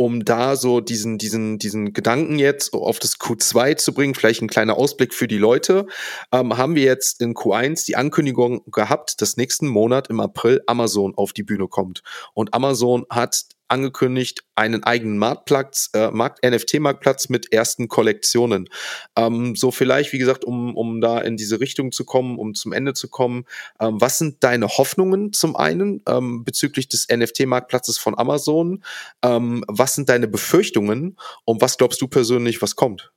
um 0.00 0.24
da 0.24 0.56
so 0.56 0.80
diesen, 0.80 1.18
diesen, 1.18 1.58
diesen 1.58 1.92
Gedanken 1.92 2.38
jetzt 2.38 2.72
auf 2.72 2.98
das 2.98 3.18
Q2 3.18 3.76
zu 3.76 3.92
bringen, 3.92 4.14
vielleicht 4.14 4.40
ein 4.40 4.48
kleiner 4.48 4.78
Ausblick 4.78 5.12
für 5.12 5.28
die 5.28 5.36
Leute, 5.36 5.84
ähm, 6.32 6.56
haben 6.56 6.74
wir 6.74 6.84
jetzt 6.84 7.20
in 7.20 7.34
Q1 7.34 7.84
die 7.84 7.96
Ankündigung 7.96 8.62
gehabt, 8.70 9.20
dass 9.20 9.36
nächsten 9.36 9.68
Monat 9.68 10.08
im 10.08 10.20
April 10.20 10.62
Amazon 10.66 11.12
auf 11.16 11.34
die 11.34 11.42
Bühne 11.42 11.68
kommt. 11.68 12.00
Und 12.32 12.54
Amazon 12.54 13.04
hat 13.10 13.42
angekündigt, 13.70 14.44
einen 14.54 14.84
eigenen 14.84 15.18
Marktplatz, 15.18 15.90
äh, 15.94 16.10
Markt, 16.10 16.44
NFT-Marktplatz 16.44 17.28
mit 17.28 17.52
ersten 17.52 17.88
Kollektionen. 17.88 18.68
Ähm, 19.16 19.56
so 19.56 19.70
vielleicht, 19.70 20.12
wie 20.12 20.18
gesagt, 20.18 20.44
um, 20.44 20.76
um 20.76 21.00
da 21.00 21.18
in 21.20 21.36
diese 21.36 21.60
Richtung 21.60 21.92
zu 21.92 22.04
kommen, 22.04 22.38
um 22.38 22.54
zum 22.54 22.72
Ende 22.72 22.94
zu 22.94 23.08
kommen. 23.08 23.44
Ähm, 23.80 24.00
was 24.00 24.18
sind 24.18 24.42
deine 24.44 24.68
Hoffnungen 24.68 25.32
zum 25.32 25.56
einen 25.56 26.02
ähm, 26.08 26.44
bezüglich 26.44 26.88
des 26.88 27.08
NFT-Marktplatzes 27.08 27.98
von 27.98 28.18
Amazon? 28.18 28.82
Ähm, 29.22 29.64
was 29.68 29.94
sind 29.94 30.08
deine 30.08 30.28
Befürchtungen 30.28 31.16
und 31.44 31.60
was 31.62 31.78
glaubst 31.78 32.00
du 32.00 32.08
persönlich, 32.08 32.62
was 32.62 32.76
kommt? 32.76 33.12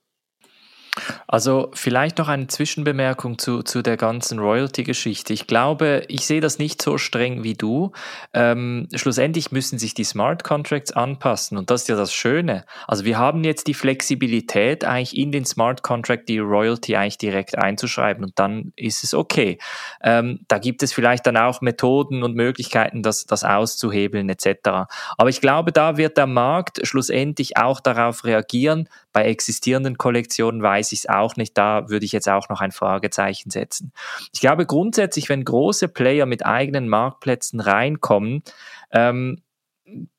Also 1.27 1.71
vielleicht 1.73 2.19
noch 2.19 2.27
eine 2.27 2.45
Zwischenbemerkung 2.45 3.39
zu, 3.39 3.63
zu 3.63 3.81
der 3.81 3.97
ganzen 3.97 4.37
Royalty-Geschichte. 4.37 5.33
Ich 5.33 5.47
glaube, 5.47 6.03
ich 6.07 6.27
sehe 6.27 6.41
das 6.41 6.59
nicht 6.59 6.81
so 6.81 6.99
streng 6.99 7.43
wie 7.43 7.55
du. 7.55 7.91
Ähm, 8.33 8.87
schlussendlich 8.93 9.51
müssen 9.51 9.79
sich 9.79 9.95
die 9.95 10.03
Smart 10.03 10.43
Contracts 10.43 10.91
anpassen 10.91 11.57
und 11.57 11.71
das 11.71 11.81
ist 11.81 11.87
ja 11.87 11.95
das 11.95 12.13
Schöne. 12.13 12.65
Also 12.87 13.05
wir 13.05 13.17
haben 13.17 13.43
jetzt 13.43 13.65
die 13.65 13.73
Flexibilität, 13.73 14.85
eigentlich 14.85 15.17
in 15.17 15.31
den 15.31 15.45
Smart 15.45 15.81
Contract 15.81 16.29
die 16.29 16.37
Royalty 16.37 16.95
eigentlich 16.95 17.17
direkt 17.17 17.57
einzuschreiben 17.57 18.23
und 18.23 18.37
dann 18.37 18.71
ist 18.75 19.03
es 19.03 19.15
okay. 19.15 19.57
Ähm, 20.03 20.41
da 20.47 20.59
gibt 20.59 20.83
es 20.83 20.93
vielleicht 20.93 21.25
dann 21.25 21.37
auch 21.37 21.61
Methoden 21.61 22.21
und 22.21 22.35
Möglichkeiten, 22.35 23.01
das, 23.01 23.25
das 23.25 23.43
auszuhebeln 23.43 24.29
etc. 24.29 24.87
Aber 25.17 25.29
ich 25.29 25.41
glaube, 25.41 25.71
da 25.71 25.97
wird 25.97 26.17
der 26.17 26.27
Markt 26.27 26.85
schlussendlich 26.85 27.57
auch 27.57 27.79
darauf 27.79 28.25
reagieren. 28.25 28.87
Bei 29.11 29.25
existierenden 29.25 29.97
Kollektionen 29.99 30.63
weiß 30.83 30.91
ich 30.91 30.99
es 30.99 31.09
auch 31.09 31.35
nicht. 31.37 31.57
Da 31.57 31.89
würde 31.89 32.05
ich 32.05 32.11
jetzt 32.11 32.27
auch 32.27 32.49
noch 32.49 32.59
ein 32.59 32.71
Fragezeichen 32.71 33.49
setzen. 33.49 33.93
Ich 34.33 34.41
glaube 34.41 34.65
grundsätzlich, 34.65 35.29
wenn 35.29 35.45
große 35.45 35.87
Player 35.87 36.25
mit 36.25 36.45
eigenen 36.45 36.89
Marktplätzen 36.89 37.61
reinkommen, 37.61 38.43
ähm, 38.91 39.37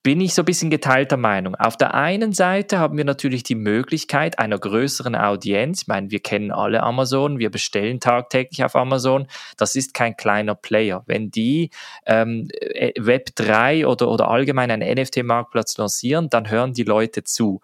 bin 0.03 0.21
ich 0.21 0.35
so 0.35 0.43
ein 0.43 0.45
bisschen 0.45 0.71
geteilter 0.71 1.17
Meinung. 1.17 1.55
Auf 1.55 1.77
der 1.77 1.95
einen 1.95 2.33
Seite 2.33 2.79
haben 2.79 2.99
wir 2.99 3.05
natürlich 3.05 3.43
die 3.43 3.55
Möglichkeit 3.55 4.39
einer 4.39 4.59
größeren 4.59 5.17
Audienz. 5.17 5.83
Ich 5.83 5.89
meine, 5.89 6.11
wir 6.11 6.21
kennen 6.21 6.53
alle 6.53 6.83
Amazon, 6.83 7.39
wir 7.39 7.51
bestellen 7.51 7.99
tagtäglich 7.99 8.63
auf 8.63 8.77
Amazon. 8.77 9.27
Das 9.57 9.75
ist 9.75 9.95
kein 9.95 10.17
kleiner 10.17 10.55
Player. 10.55 11.03
Wenn 11.07 11.31
die 11.31 11.71
ähm, 12.07 12.49
äh, 12.61 12.93
Web3 13.01 13.87
oder, 13.87 14.09
oder 14.09 14.29
allgemein 14.29 14.71
einen 14.71 14.99
NFT-Marktplatz 14.99 15.79
lancieren, 15.79 16.29
dann 16.29 16.51
hören 16.51 16.75
die 16.75 16.85
Leute 16.85 17.25
zu. 17.25 17.61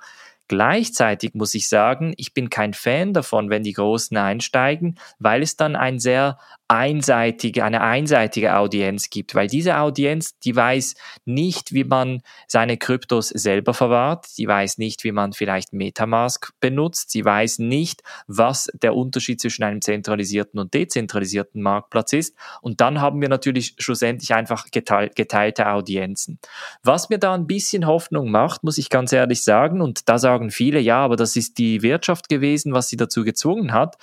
Gleichzeitig 0.51 1.35
muss 1.35 1.55
ich 1.55 1.69
sagen, 1.69 2.13
ich 2.17 2.35
bin 2.35 2.51
kein 2.51 2.75
Fan 2.75 3.13
davon, 3.13 3.51
wenn 3.51 3.63
die 3.63 3.73
Großen 3.73 4.17
einsteigen, 4.17 4.99
weil 5.21 5.43
es 5.43 5.55
dann 5.55 5.77
ein 5.77 6.01
sehr 6.01 6.41
einseitige, 6.71 7.65
eine 7.65 7.81
einseitige 7.81 8.57
Audienz 8.57 9.11
gibt, 9.11 9.35
weil 9.35 9.49
diese 9.49 9.79
Audienz, 9.79 10.39
die 10.39 10.55
weiß 10.55 10.95
nicht, 11.25 11.73
wie 11.73 11.83
man 11.83 12.23
seine 12.47 12.77
Kryptos 12.77 13.29
selber 13.29 13.75
verwahrt, 13.75 14.27
die 14.39 14.47
weiß 14.47 14.79
nicht, 14.79 15.03
wie 15.03 15.11
man 15.11 15.33
vielleicht 15.33 15.73
Metamask 15.73 16.53
benutzt, 16.61 17.11
sie 17.11 17.25
weiß 17.25 17.59
nicht, 17.59 18.03
was 18.29 18.71
der 18.81 18.95
Unterschied 18.95 19.41
zwischen 19.41 19.65
einem 19.65 19.83
zentralisierten 19.83 20.61
und 20.61 20.73
dezentralisierten 20.73 21.61
Marktplatz 21.61 22.13
ist 22.13 22.37
und 22.63 22.81
dann 22.81 23.01
haben 23.01 23.21
wir 23.21 23.29
natürlich 23.29 23.75
schlussendlich 23.79 24.33
einfach 24.33 24.67
geteilte 24.71 25.67
Audienzen. 25.67 26.39
Was 26.85 27.09
mir 27.09 27.19
da 27.19 27.35
ein 27.35 27.49
bisschen 27.49 27.89
Hoffnung 27.89 28.31
macht, 28.31 28.63
muss 28.63 28.79
ich 28.79 28.91
ganz 28.91 29.13
ehrlich 29.13 29.43
sagen, 29.43 29.81
und 29.81 30.09
da 30.09 30.19
sagen 30.19 30.53
viele, 30.53 30.79
ja, 30.79 30.99
aber 30.99 31.17
das 31.17 31.35
ist 31.35 31.59
die 31.59 31.83
Wirtschaft 31.83 32.29
gewesen, 32.29 32.73
was 32.75 32.87
sie 32.87 32.97
dazu 32.97 33.25
gezwungen 33.25 33.73
hat, 33.73 33.97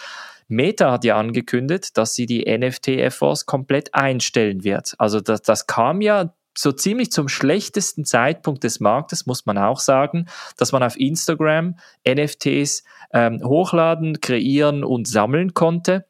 Meta 0.48 0.92
hat 0.92 1.04
ja 1.04 1.18
angekündigt, 1.18 1.98
dass 1.98 2.14
sie 2.14 2.26
die 2.26 2.46
NFT-Efforts 2.46 3.46
komplett 3.46 3.94
einstellen 3.94 4.64
wird. 4.64 4.96
Also 4.98 5.20
das, 5.20 5.42
das 5.42 5.68
kam 5.68 6.02
ja 6.02 6.34
so 6.58 6.72
ziemlich 6.72 7.12
zum 7.12 7.28
schlechtesten 7.28 8.04
Zeitpunkt 8.04 8.64
des 8.64 8.80
Marktes, 8.80 9.26
muss 9.26 9.46
man 9.46 9.58
auch 9.58 9.80
sagen, 9.80 10.28
dass 10.58 10.72
man 10.72 10.82
auf 10.82 10.98
Instagram 11.00 11.76
NFTs 12.08 12.84
ähm, 13.14 13.42
hochladen, 13.44 14.22
kreieren 14.22 14.84
und 14.84 15.08
sammeln 15.08 15.54
konnte. 15.54 16.06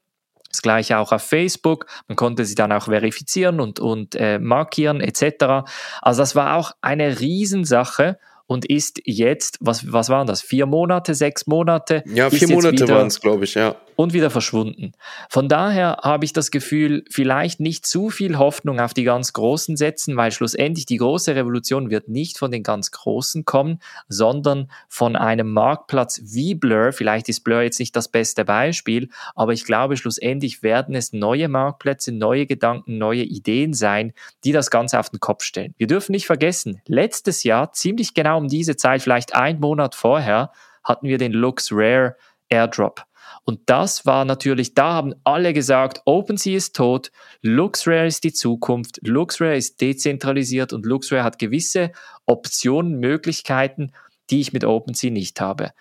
Das 0.50 0.62
gleiche 0.62 0.98
auch 0.98 1.12
auf 1.12 1.24
Facebook. 1.24 1.86
Man 2.08 2.16
konnte 2.16 2.46
sie 2.46 2.56
dann 2.56 2.72
auch 2.72 2.86
verifizieren 2.86 3.60
und, 3.60 3.80
und 3.80 4.16
äh, 4.16 4.40
markieren 4.40 5.02
etc. 5.02 5.68
Also 6.02 6.22
das 6.22 6.36
war 6.36 6.56
auch 6.56 6.72
eine 6.82 7.20
Riesensache 7.20 8.18
und 8.48 8.66
ist 8.66 9.02
jetzt, 9.06 9.58
was, 9.60 9.92
was 9.92 10.10
waren 10.10 10.28
das, 10.28 10.42
vier 10.42 10.66
Monate, 10.66 11.14
sechs 11.14 11.46
Monate? 11.48 12.04
Ja, 12.08 12.30
vier 12.30 12.50
Monate 12.50 12.88
waren 12.88 13.08
es, 13.08 13.22
glaube 13.22 13.44
ich, 13.44 13.54
ja 13.54 13.76
und 13.98 14.14
wieder 14.14 14.30
verschwunden. 14.30 14.94
Von 15.28 15.50
daher 15.50 15.98
habe 16.04 16.24
ich 16.24 16.32
das 16.32 16.52
Gefühl, 16.52 17.04
vielleicht 17.10 17.60
nicht 17.60 17.86
zu 17.86 18.10
viel 18.10 18.38
Hoffnung 18.38 18.80
auf 18.80 18.94
die 18.94 19.04
ganz 19.04 19.34
Großen 19.34 19.76
setzen, 19.76 20.16
weil 20.16 20.32
schlussendlich 20.32 20.86
die 20.86 20.98
große 20.98 21.36
Revolution 21.36 21.90
wird 21.90 22.08
nicht 22.08 22.38
von 22.38 22.52
den 22.52 22.62
ganz 22.62 22.92
Großen 22.92 23.44
kommen, 23.44 23.80
sondern 24.08 24.72
von 24.88 25.16
einem 25.16 25.52
Marktplatz 25.52 26.22
wie 26.24 26.54
Blur. 26.54 26.94
Vielleicht 26.94 27.28
ist 27.28 27.44
Blur 27.44 27.64
jetzt 27.64 27.80
nicht 27.80 27.96
das 27.96 28.08
beste 28.08 28.46
Beispiel, 28.46 29.10
aber 29.36 29.52
ich 29.54 29.66
glaube, 29.66 29.98
schlussendlich 29.98 30.62
werden 30.62 30.94
es 30.94 31.12
neue 31.12 31.50
Marktplätze, 31.50 32.12
neue 32.12 32.46
Gedanken, 32.46 33.00
neue 33.00 33.24
Ideen 33.24 33.74
sein, 33.74 34.14
die 34.44 34.52
das 34.52 34.70
Ganze 34.70 35.00
auf 35.00 35.10
den 35.10 35.20
Kopf 35.20 35.44
stellen. 35.44 35.74
Wir 35.78 35.88
dürfen 35.88 36.12
nicht 36.12 36.28
vergessen, 36.28 36.84
letztes 36.86 37.44
Jahr, 37.44 37.74
ziemlich 37.74 38.14
genau 38.14 38.37
um 38.38 38.48
diese 38.48 38.76
Zeit, 38.76 39.02
vielleicht 39.02 39.36
ein 39.36 39.60
Monat 39.60 39.96
vorher, 39.96 40.52
hatten 40.84 41.08
wir 41.08 41.18
den 41.18 41.34
Lux 41.34 41.72
Rare 41.72 42.16
Airdrop. 42.50 43.04
Und 43.44 43.62
das 43.68 44.06
war 44.06 44.26
natürlich, 44.26 44.74
da 44.74 44.94
haben 44.94 45.16
alle 45.24 45.54
gesagt, 45.54 46.02
OpenSea 46.06 46.58
ist 46.58 46.76
tot, 46.76 47.12
LuxRare 47.42 48.06
ist 48.06 48.24
die 48.24 48.34
Zukunft, 48.34 49.00
LuxRare 49.04 49.56
ist 49.56 49.80
dezentralisiert 49.80 50.74
und 50.74 50.86
LuxRare 50.86 51.24
hat 51.24 51.40
gewisse 51.40 51.92
Optionen, 52.26 53.00
Möglichkeiten, 53.00 53.94
die 54.30 54.42
ich 54.42 54.52
mit 54.52 54.66
OpenSea 54.66 55.12
nicht 55.12 55.40
habe. 55.40 55.72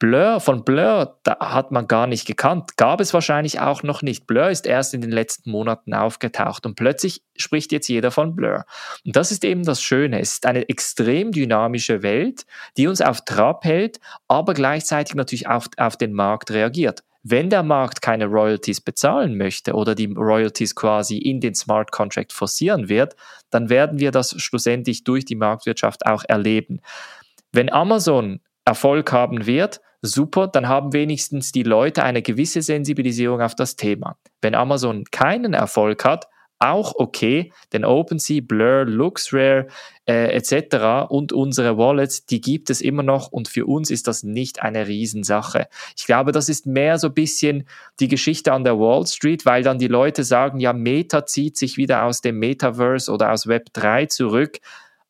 Blur, 0.00 0.40
von 0.40 0.64
Blur, 0.64 1.20
da 1.22 1.36
hat 1.38 1.70
man 1.70 1.86
gar 1.86 2.06
nicht 2.08 2.26
gekannt, 2.26 2.76
gab 2.76 3.00
es 3.00 3.14
wahrscheinlich 3.14 3.60
auch 3.60 3.84
noch 3.84 4.02
nicht. 4.02 4.26
Blur 4.26 4.50
ist 4.50 4.66
erst 4.66 4.92
in 4.92 5.00
den 5.00 5.12
letzten 5.12 5.50
Monaten 5.50 5.94
aufgetaucht 5.94 6.66
und 6.66 6.74
plötzlich 6.74 7.22
spricht 7.36 7.70
jetzt 7.70 7.88
jeder 7.88 8.10
von 8.10 8.34
Blur. 8.34 8.64
Und 9.04 9.14
das 9.14 9.30
ist 9.30 9.44
eben 9.44 9.62
das 9.64 9.80
Schöne. 9.80 10.20
Es 10.20 10.34
ist 10.34 10.46
eine 10.46 10.68
extrem 10.68 11.30
dynamische 11.30 12.02
Welt, 12.02 12.44
die 12.76 12.88
uns 12.88 13.00
auf 13.00 13.24
Trab 13.24 13.64
hält, 13.64 14.00
aber 14.26 14.52
gleichzeitig 14.54 15.14
natürlich 15.14 15.46
auf, 15.46 15.68
auf 15.76 15.96
den 15.96 16.12
Markt 16.12 16.50
reagiert. 16.50 17.04
Wenn 17.22 17.48
der 17.48 17.62
Markt 17.62 18.02
keine 18.02 18.26
Royalties 18.26 18.82
bezahlen 18.82 19.38
möchte 19.38 19.72
oder 19.72 19.94
die 19.94 20.12
Royalties 20.12 20.74
quasi 20.74 21.16
in 21.16 21.40
den 21.40 21.54
Smart 21.54 21.90
Contract 21.92 22.32
forcieren 22.32 22.88
wird, 22.90 23.16
dann 23.48 23.70
werden 23.70 23.98
wir 24.00 24.10
das 24.10 24.34
schlussendlich 24.42 25.04
durch 25.04 25.24
die 25.24 25.36
Marktwirtschaft 25.36 26.04
auch 26.04 26.24
erleben. 26.28 26.80
Wenn 27.50 27.72
Amazon 27.72 28.40
Erfolg 28.64 29.12
haben 29.12 29.46
wird, 29.46 29.80
super, 30.02 30.48
dann 30.48 30.68
haben 30.68 30.92
wenigstens 30.92 31.52
die 31.52 31.62
Leute 31.62 32.02
eine 32.02 32.22
gewisse 32.22 32.62
Sensibilisierung 32.62 33.40
auf 33.40 33.54
das 33.54 33.76
Thema. 33.76 34.16
Wenn 34.40 34.54
Amazon 34.54 35.04
keinen 35.10 35.54
Erfolg 35.54 36.04
hat, 36.04 36.28
auch 36.58 36.94
okay, 36.96 37.52
denn 37.72 37.84
OpenSea, 37.84 38.40
Blur, 38.40 38.84
LuxRare 38.84 39.66
äh, 40.06 40.34
etc. 40.34 41.10
und 41.10 41.32
unsere 41.32 41.76
Wallets, 41.76 42.26
die 42.26 42.40
gibt 42.40 42.70
es 42.70 42.80
immer 42.80 43.02
noch 43.02 43.28
und 43.32 43.48
für 43.48 43.66
uns 43.66 43.90
ist 43.90 44.06
das 44.06 44.22
nicht 44.22 44.62
eine 44.62 44.86
Riesensache. 44.86 45.66
Ich 45.96 46.06
glaube, 46.06 46.32
das 46.32 46.48
ist 46.48 46.66
mehr 46.66 46.98
so 46.98 47.08
ein 47.08 47.14
bisschen 47.14 47.66
die 48.00 48.08
Geschichte 48.08 48.52
an 48.52 48.64
der 48.64 48.78
Wall 48.78 49.06
Street, 49.06 49.44
weil 49.44 49.62
dann 49.62 49.78
die 49.78 49.88
Leute 49.88 50.24
sagen, 50.24 50.60
ja, 50.60 50.72
Meta 50.72 51.26
zieht 51.26 51.58
sich 51.58 51.76
wieder 51.76 52.04
aus 52.04 52.20
dem 52.20 52.38
Metaverse 52.38 53.12
oder 53.12 53.32
aus 53.32 53.46
Web 53.46 53.66
3 53.72 54.06
zurück. 54.06 54.58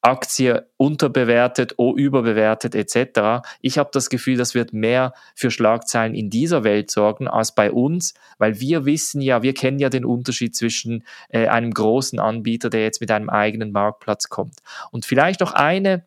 Aktie 0.04 0.66
unterbewertet, 0.76 1.74
oh, 1.78 1.94
überbewertet 1.96 2.74
etc. 2.74 3.46
Ich 3.60 3.78
habe 3.78 3.90
das 3.92 4.10
Gefühl, 4.10 4.36
das 4.36 4.54
wird 4.54 4.72
mehr 4.72 5.14
für 5.34 5.50
Schlagzeilen 5.50 6.14
in 6.14 6.30
dieser 6.30 6.62
Welt 6.62 6.90
sorgen 6.90 7.26
als 7.26 7.54
bei 7.54 7.72
uns, 7.72 8.14
weil 8.38 8.60
wir 8.60 8.84
wissen 8.84 9.20
ja, 9.20 9.42
wir 9.42 9.54
kennen 9.54 9.78
ja 9.78 9.88
den 9.88 10.04
Unterschied 10.04 10.54
zwischen 10.54 11.04
äh, 11.28 11.46
einem 11.48 11.72
großen 11.72 12.18
Anbieter, 12.18 12.70
der 12.70 12.82
jetzt 12.82 13.00
mit 13.00 13.10
einem 13.10 13.30
eigenen 13.30 13.72
Marktplatz 13.72 14.28
kommt. 14.28 14.58
Und 14.90 15.06
vielleicht 15.06 15.40
noch 15.40 15.52
eine 15.52 16.04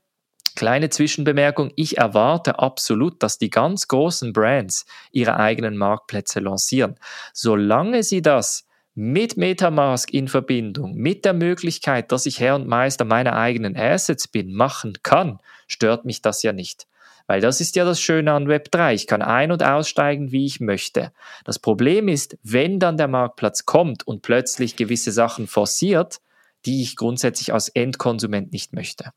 Kleine 0.58 0.90
Zwischenbemerkung, 0.90 1.72
ich 1.76 2.00
erwarte 2.00 2.58
absolut, 2.58 3.22
dass 3.22 3.38
die 3.38 3.52
ganz 3.52 3.88
großen 3.88 4.34
Brands 4.34 4.88
ihre 5.12 5.38
eigenen 5.38 5.78
Marktplätze 5.78 6.40
lancieren. 6.40 6.96
Solange 7.32 8.02
sie 8.02 8.24
das 8.24 8.67
mit 9.00 9.38
Metamask 9.38 10.12
in 10.12 10.28
Verbindung, 10.28 10.96
mit 10.96 11.24
der 11.24 11.34
Möglichkeit, 11.34 12.12
dass 12.12 12.26
ich 12.26 12.40
Herr 12.40 12.56
und 12.56 12.66
Meister 12.68 13.06
meiner 13.06 13.36
eigenen 13.36 13.78
Assets 13.78 14.28
bin, 14.28 14.52
machen 14.52 14.98
kann, 15.04 15.40
stört 15.68 16.04
mich 16.04 16.24
das 16.24 16.42
ja 16.42 16.52
nicht. 16.52 16.88
Weil 17.28 17.40
das 17.40 17.62
ist 17.62 17.76
ja 17.76 17.86
das 17.86 18.02
Schöne 18.02 18.32
an 18.32 18.48
Web3. 18.48 18.96
Ich 18.96 19.06
kann 19.06 19.22
ein- 19.22 19.52
und 19.52 19.62
aussteigen, 19.62 20.32
wie 20.32 20.48
ich 20.48 20.62
möchte. 20.62 21.12
Das 21.46 21.60
Problem 21.60 22.08
ist, 22.08 22.40
wenn 22.42 22.80
dann 22.80 22.98
der 22.98 23.08
Marktplatz 23.08 23.68
kommt 23.68 24.08
und 24.08 24.24
plötzlich 24.24 24.78
gewisse 24.78 25.12
Sachen 25.12 25.46
forciert, 25.46 26.18
die 26.66 26.82
ich 26.82 26.96
grundsätzlich 26.96 27.54
als 27.54 27.70
Endkonsument 27.70 28.52
nicht 28.52 28.74
möchte. 28.74 29.12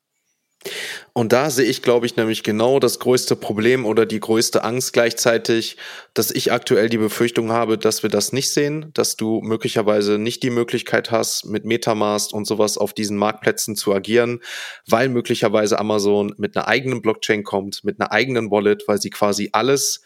Und 1.13 1.33
da 1.33 1.51
sehe 1.51 1.67
ich, 1.67 1.83
glaube 1.83 2.07
ich, 2.07 2.17
nämlich 2.17 2.43
genau 2.43 2.79
das 2.79 2.99
größte 2.99 3.37
Problem 3.37 3.85
oder 3.85 4.07
die 4.07 4.21
größte 4.21 4.65
Angst 4.65 4.93
gleichzeitig, 4.93 5.77
dass 6.15 6.31
ich 6.31 6.53
aktuell 6.53 6.89
die 6.89 6.99
Befürchtung 6.99 7.53
habe, 7.53 7.79
dass 7.79 8.03
wir 8.03 8.11
das 8.11 8.33
nicht 8.33 8.51
sehen, 8.51 8.91
dass 8.95 9.17
du 9.17 9.41
möglicherweise 9.43 10.19
nicht 10.19 10.43
die 10.43 10.51
Möglichkeit 10.51 11.11
hast, 11.11 11.47
mit 11.47 11.65
Metamask 11.65 12.33
und 12.33 12.47
sowas 12.47 12.79
auf 12.79 12.93
diesen 12.93 13.17
Marktplätzen 13.17 13.77
zu 13.77 13.95
agieren, 13.95 14.41
weil 14.87 15.09
möglicherweise 15.09 15.79
Amazon 15.79 16.35
mit 16.37 16.57
einer 16.57 16.69
eigenen 16.69 17.03
Blockchain 17.03 17.45
kommt, 17.45 17.85
mit 17.85 18.01
einer 18.01 18.13
eigenen 18.13 18.51
Wallet, 18.51 18.85
weil 18.87 19.01
sie 19.01 19.11
quasi 19.11 19.51
alles 19.53 20.03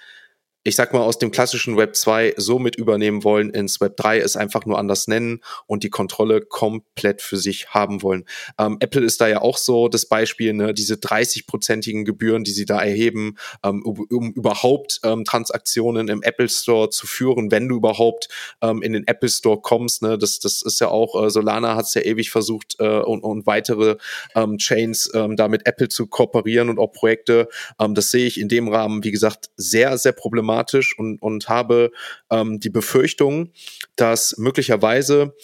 ich 0.67 0.77
sag 0.77 0.95
mal, 0.95 1.01
aus 1.01 1.19
dem 1.19 1.31
klassischen 1.31 1.77
Web 1.77 1.95
2 1.95 2.35
so 2.39 2.59
mit 2.59 2.77
übernehmen 2.77 3.23
wollen 3.23 3.51
ins 3.51 3.83
Web 3.83 3.99
3, 3.99 4.21
es 4.21 4.35
einfach 4.35 4.65
nur 4.65 4.79
anders 4.79 5.07
nennen 5.09 5.43
und 5.67 5.85
die 5.85 5.91
Kontrolle 5.91 6.41
komplett 6.41 7.21
für 7.21 7.37
sich 7.37 7.69
haben 7.69 8.03
wollen. 8.03 8.25
Ähm, 8.59 8.79
Apple 8.81 9.03
ist 9.03 9.21
da 9.21 9.29
ja 9.29 9.43
auch 9.43 9.59
so 9.59 9.89
das 9.89 10.07
Beispiel, 10.07 10.55
ne, 10.55 10.73
diese 10.73 10.95
30-prozentigen 10.95 12.07
Gebühren, 12.07 12.45
die 12.45 12.53
sie 12.53 12.65
da 12.65 12.81
erheben, 12.81 13.37
ähm, 13.63 13.83
um, 13.85 14.33
überhaupt 14.33 15.01
ähm, 15.05 15.27
Transaktionen 15.27 16.09
im 16.09 16.23
Apple 16.23 16.49
Store 16.49 16.89
zu 16.89 17.07
führen, 17.07 17.51
wenn 17.51 17.69
du 17.69 17.77
überhaupt 17.77 18.29
ähm, 18.63 18.81
in 18.81 18.95
den 18.95 19.07
Apple 19.07 19.29
Store 19.29 19.61
kommst. 19.61 20.01
Ne, 20.01 20.17
das, 20.17 20.39
das 20.39 20.63
ist 20.63 20.81
ja 20.81 20.89
auch, 20.89 21.23
äh, 21.23 21.29
Solana 21.29 21.77
hat 21.77 21.85
es 21.85 21.93
ja 21.93 22.01
ewig 22.01 22.31
versucht 22.31 22.77
äh, 22.79 23.01
und, 23.01 23.23
und 23.23 23.47
weitere 23.47 23.97
ähm, 24.35 24.57
Chains 24.57 25.11
ähm, 25.13 25.37
da 25.37 25.49
mit 25.49 25.67
Apple 25.67 25.91
zu 25.91 26.07
kooperieren 26.07 26.71
und 26.71 26.79
auch 26.79 26.93
Projekte. 26.93 27.49
Das 27.79 28.11
sehe 28.11 28.27
ich 28.27 28.41
in 28.41 28.49
dem 28.49 28.69
Rahmen, 28.69 29.05
wie 29.05 29.11
gesagt, 29.11 29.51
sehr, 29.57 29.99
sehr 29.99 30.13
problematisch 30.13 30.54
problematisch 30.55 30.99
und, 30.99 31.21
und 31.21 31.49
habe 31.49 31.91
ähm, 32.31 32.61
die 32.61 32.71
Befürchtung, 32.71 33.51
dass 33.97 34.37
möglicherweise 34.39 35.35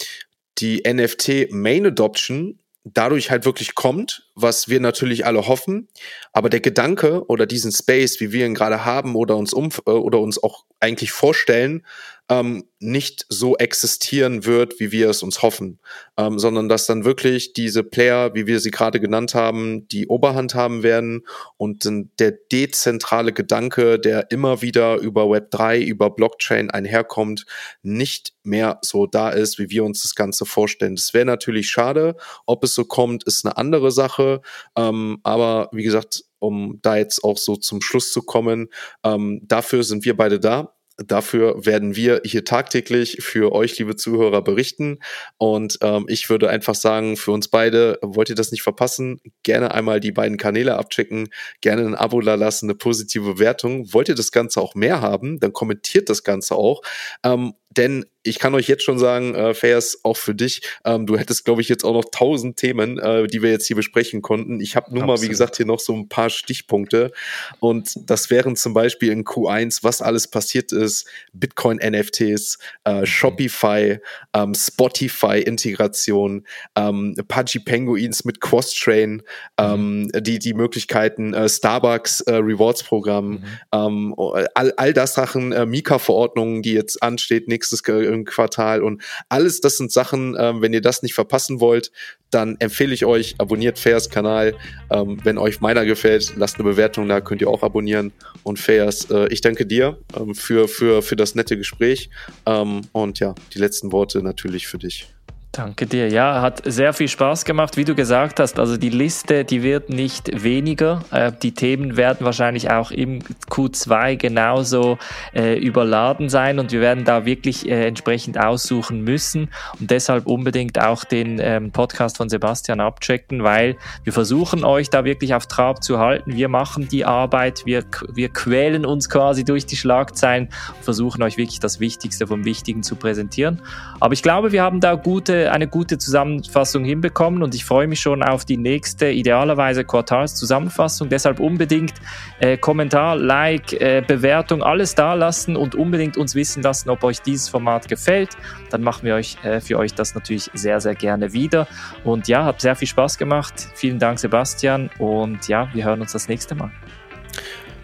die 0.57 0.83
NFT 0.85 1.51
Main 1.51 1.85
Adoption 1.87 2.59
dadurch 2.83 3.29
halt 3.29 3.45
wirklich 3.45 3.75
kommt, 3.75 4.27
was 4.33 4.67
wir 4.67 4.79
natürlich 4.79 5.25
alle 5.25 5.47
hoffen. 5.47 5.87
Aber 6.33 6.49
der 6.49 6.61
Gedanke 6.61 7.25
oder 7.27 7.45
diesen 7.45 7.71
Space, 7.71 8.19
wie 8.19 8.31
wir 8.31 8.45
ihn 8.45 8.55
gerade 8.55 8.83
haben 8.85 9.15
oder 9.15 9.37
uns 9.37 9.53
um 9.53 9.69
äh, 9.85 9.91
oder 9.91 10.19
uns 10.19 10.41
auch 10.41 10.65
eigentlich 10.79 11.11
vorstellen, 11.11 11.85
ähm, 12.31 12.63
nicht 12.79 13.25
so 13.27 13.57
existieren 13.57 14.45
wird, 14.45 14.79
wie 14.79 14.93
wir 14.93 15.09
es 15.09 15.21
uns 15.21 15.41
hoffen, 15.41 15.79
ähm, 16.15 16.39
sondern 16.39 16.69
dass 16.69 16.85
dann 16.85 17.03
wirklich 17.03 17.51
diese 17.51 17.83
Player, 17.83 18.33
wie 18.33 18.47
wir 18.47 18.61
sie 18.61 18.71
gerade 18.71 19.01
genannt 19.01 19.35
haben, 19.35 19.85
die 19.89 20.07
Oberhand 20.07 20.55
haben 20.55 20.81
werden 20.81 21.25
und 21.57 21.85
der 22.19 22.31
dezentrale 22.31 23.33
Gedanke, 23.33 23.99
der 23.99 24.31
immer 24.31 24.61
wieder 24.61 24.95
über 24.99 25.25
Web3, 25.25 25.81
über 25.81 26.09
Blockchain 26.09 26.71
einherkommt, 26.71 27.45
nicht 27.83 28.33
mehr 28.43 28.79
so 28.81 29.07
da 29.07 29.29
ist, 29.29 29.59
wie 29.59 29.69
wir 29.69 29.83
uns 29.83 30.03
das 30.03 30.15
Ganze 30.15 30.45
vorstellen. 30.45 30.95
Das 30.95 31.13
wäre 31.13 31.25
natürlich 31.25 31.69
schade. 31.69 32.15
Ob 32.45 32.63
es 32.63 32.73
so 32.73 32.85
kommt, 32.85 33.25
ist 33.25 33.45
eine 33.45 33.57
andere 33.57 33.91
Sache. 33.91 34.41
Ähm, 34.77 35.19
aber 35.23 35.67
wie 35.73 35.83
gesagt, 35.83 36.23
um 36.39 36.79
da 36.81 36.95
jetzt 36.95 37.25
auch 37.25 37.37
so 37.37 37.57
zum 37.57 37.81
Schluss 37.81 38.13
zu 38.13 38.21
kommen, 38.21 38.69
ähm, 39.03 39.41
dafür 39.43 39.83
sind 39.83 40.05
wir 40.05 40.15
beide 40.15 40.39
da 40.39 40.73
Dafür 40.97 41.65
werden 41.65 41.95
wir 41.95 42.21
hier 42.23 42.45
tagtäglich 42.45 43.17
für 43.21 43.53
euch, 43.53 43.77
liebe 43.79 43.95
Zuhörer, 43.95 44.43
berichten. 44.43 44.99
Und 45.37 45.79
ähm, 45.81 46.05
ich 46.07 46.29
würde 46.29 46.49
einfach 46.49 46.75
sagen, 46.75 47.17
für 47.17 47.31
uns 47.31 47.47
beide, 47.47 47.97
wollt 48.01 48.29
ihr 48.29 48.35
das 48.35 48.51
nicht 48.51 48.61
verpassen, 48.61 49.19
gerne 49.43 49.73
einmal 49.73 49.99
die 49.99 50.11
beiden 50.11 50.37
Kanäle 50.37 50.77
abchecken, 50.77 51.29
gerne 51.61 51.85
ein 51.85 51.95
Abo 51.95 52.21
da 52.21 52.35
lassen, 52.35 52.67
eine 52.67 52.75
positive 52.75 53.33
Bewertung. 53.33 53.93
Wollt 53.93 54.09
ihr 54.09 54.15
das 54.15 54.31
Ganze 54.31 54.61
auch 54.61 54.75
mehr 54.75 55.01
haben, 55.01 55.39
dann 55.39 55.53
kommentiert 55.53 56.09
das 56.09 56.23
Ganze 56.23 56.55
auch. 56.55 56.81
Ähm, 57.23 57.53
denn 57.69 58.05
ich 58.23 58.39
kann 58.39 58.53
euch 58.53 58.67
jetzt 58.67 58.83
schon 58.83 58.99
sagen, 58.99 59.33
äh, 59.33 59.53
Fairs, 59.53 59.99
auch 60.03 60.17
für 60.17 60.35
dich, 60.35 60.61
ähm, 60.85 61.05
du 61.05 61.17
hättest, 61.17 61.43
glaube 61.45 61.61
ich, 61.61 61.69
jetzt 61.69 61.83
auch 61.83 61.93
noch 61.93 62.05
tausend 62.11 62.57
Themen, 62.57 62.99
äh, 62.99 63.27
die 63.27 63.41
wir 63.41 63.49
jetzt 63.49 63.65
hier 63.65 63.75
besprechen 63.75 64.21
konnten. 64.21 64.59
Ich 64.59 64.75
habe 64.75 64.91
nur 64.91 65.03
Absolut. 65.03 65.19
mal, 65.19 65.23
wie 65.23 65.29
gesagt, 65.29 65.57
hier 65.57 65.65
noch 65.65 65.79
so 65.79 65.93
ein 65.93 66.07
paar 66.07 66.29
Stichpunkte. 66.29 67.11
Und 67.59 68.09
das 68.09 68.29
wären 68.29 68.55
zum 68.55 68.73
Beispiel 68.73 69.11
in 69.11 69.23
Q1, 69.23 69.83
was 69.83 70.01
alles 70.01 70.27
passiert 70.27 70.71
ist, 70.71 71.07
Bitcoin-NFTs, 71.33 72.59
äh, 72.83 73.01
mhm. 73.01 73.05
Shopify, 73.05 73.99
ähm, 74.33 74.53
Spotify-Integration, 74.53 76.45
ähm, 76.75 77.15
Pudgy 77.27 77.59
Penguins 77.59 78.23
mit 78.23 78.39
Cross-Train, 78.39 79.23
ähm, 79.57 80.03
mhm. 80.03 80.11
die, 80.23 80.37
die 80.37 80.53
Möglichkeiten, 80.53 81.33
äh, 81.33 81.49
Starbucks 81.49 82.21
äh, 82.21 82.35
Rewards-Programm, 82.35 83.29
mhm. 83.29 83.43
ähm, 83.73 84.15
all, 84.53 84.73
all 84.77 84.93
das 84.93 85.15
Sachen, 85.15 85.51
äh, 85.53 85.65
Mika-Verordnungen, 85.65 86.61
die 86.61 86.73
jetzt 86.73 87.01
ansteht, 87.01 87.47
nächstes 87.47 87.81
Quartal 88.25 88.81
und 88.81 89.01
alles, 89.29 89.61
das 89.61 89.77
sind 89.77 89.91
Sachen, 89.91 90.35
ähm, 90.39 90.61
wenn 90.61 90.73
ihr 90.73 90.81
das 90.81 91.03
nicht 91.03 91.13
verpassen 91.13 91.59
wollt, 91.59 91.91
dann 92.31 92.55
empfehle 92.59 92.93
ich 92.93 93.05
euch, 93.05 93.35
abonniert 93.37 93.77
Fairs 93.77 94.09
Kanal. 94.09 94.55
Ähm, 94.89 95.19
wenn 95.23 95.37
euch 95.37 95.59
meiner 95.59 95.85
gefällt, 95.85 96.33
lasst 96.37 96.55
eine 96.55 96.63
Bewertung 96.63 97.07
da, 97.07 97.21
könnt 97.21 97.41
ihr 97.41 97.49
auch 97.49 97.63
abonnieren. 97.63 98.13
Und 98.43 98.57
Fairs, 98.57 99.09
äh, 99.11 99.27
ich 99.27 99.41
danke 99.41 99.65
dir 99.65 99.97
ähm, 100.17 100.33
für, 100.33 100.67
für, 100.67 101.01
für 101.01 101.15
das 101.15 101.35
nette 101.35 101.57
Gespräch. 101.57 102.09
Ähm, 102.45 102.81
und 102.93 103.19
ja, 103.19 103.35
die 103.53 103.59
letzten 103.59 103.91
Worte 103.91 104.21
natürlich 104.21 104.67
für 104.67 104.77
dich. 104.77 105.07
Danke 105.53 105.85
dir. 105.85 106.07
Ja, 106.07 106.41
hat 106.41 106.61
sehr 106.63 106.93
viel 106.93 107.09
Spaß 107.09 107.43
gemacht, 107.43 107.75
wie 107.75 107.83
du 107.83 107.93
gesagt 107.93 108.39
hast. 108.39 108.57
Also 108.57 108.77
die 108.77 108.89
Liste, 108.89 109.43
die 109.43 109.63
wird 109.63 109.89
nicht 109.89 110.43
weniger. 110.43 111.03
Äh, 111.11 111.33
die 111.33 111.53
Themen 111.53 111.97
werden 111.97 112.23
wahrscheinlich 112.23 112.71
auch 112.71 112.89
im 112.89 113.19
Q2 113.49 114.15
genauso 114.15 114.97
äh, 115.35 115.59
überladen 115.59 116.29
sein 116.29 116.57
und 116.57 116.71
wir 116.71 116.79
werden 116.79 117.03
da 117.03 117.25
wirklich 117.25 117.67
äh, 117.67 117.85
entsprechend 117.85 118.39
aussuchen 118.39 119.01
müssen 119.01 119.49
und 119.77 119.91
deshalb 119.91 120.25
unbedingt 120.25 120.79
auch 120.79 121.03
den 121.03 121.37
ähm, 121.41 121.71
Podcast 121.71 122.15
von 122.15 122.29
Sebastian 122.29 122.79
abchecken, 122.79 123.43
weil 123.43 123.75
wir 124.05 124.13
versuchen 124.13 124.63
euch 124.63 124.89
da 124.89 125.03
wirklich 125.03 125.33
auf 125.33 125.47
Trab 125.47 125.83
zu 125.83 125.99
halten. 125.99 126.33
Wir 126.33 126.47
machen 126.47 126.87
die 126.87 127.03
Arbeit, 127.03 127.65
wir, 127.65 127.83
wir 128.07 128.29
quälen 128.29 128.85
uns 128.85 129.09
quasi 129.09 129.43
durch 129.43 129.65
die 129.65 129.75
Schlagzeilen 129.75 130.47
und 130.77 130.85
versuchen 130.85 131.21
euch 131.23 131.35
wirklich 131.35 131.59
das 131.59 131.81
Wichtigste 131.81 132.25
vom 132.25 132.45
Wichtigen 132.45 132.83
zu 132.83 132.95
präsentieren. 132.95 133.61
Aber 133.99 134.13
ich 134.13 134.23
glaube, 134.23 134.53
wir 134.53 134.63
haben 134.63 134.79
da 134.79 134.95
gute 134.95 135.40
eine 135.49 135.67
gute 135.67 135.97
Zusammenfassung 135.97 136.83
hinbekommen 136.83 137.43
und 137.43 137.55
ich 137.55 137.65
freue 137.65 137.87
mich 137.87 137.99
schon 137.99 138.23
auf 138.23 138.45
die 138.45 138.57
nächste, 138.57 139.09
idealerweise 139.09 139.83
Quartalszusammenfassung. 139.83 141.09
Deshalb 141.09 141.39
unbedingt 141.39 141.93
äh, 142.39 142.57
Kommentar, 142.57 143.15
Like, 143.15 143.73
äh, 143.73 144.03
Bewertung, 144.05 144.63
alles 144.63 144.95
da 144.95 145.13
lassen 145.13 145.55
und 145.55 145.75
unbedingt 145.75 146.17
uns 146.17 146.35
wissen 146.35 146.63
lassen, 146.63 146.89
ob 146.89 147.03
euch 147.03 147.21
dieses 147.21 147.49
Format 147.49 147.87
gefällt. 147.87 148.31
Dann 148.69 148.81
machen 148.81 149.03
wir 149.03 149.15
euch 149.15 149.37
äh, 149.43 149.61
für 149.61 149.77
euch 149.77 149.93
das 149.93 150.15
natürlich 150.15 150.49
sehr, 150.53 150.81
sehr 150.81 150.95
gerne 150.95 151.33
wieder. 151.33 151.67
Und 152.03 152.27
ja, 152.27 152.45
hat 152.45 152.61
sehr 152.61 152.75
viel 152.75 152.87
Spaß 152.87 153.17
gemacht. 153.17 153.53
Vielen 153.75 153.99
Dank, 153.99 154.19
Sebastian. 154.19 154.89
Und 154.99 155.47
ja, 155.47 155.69
wir 155.73 155.85
hören 155.85 156.01
uns 156.01 156.11
das 156.11 156.27
nächste 156.27 156.55
Mal. 156.55 156.71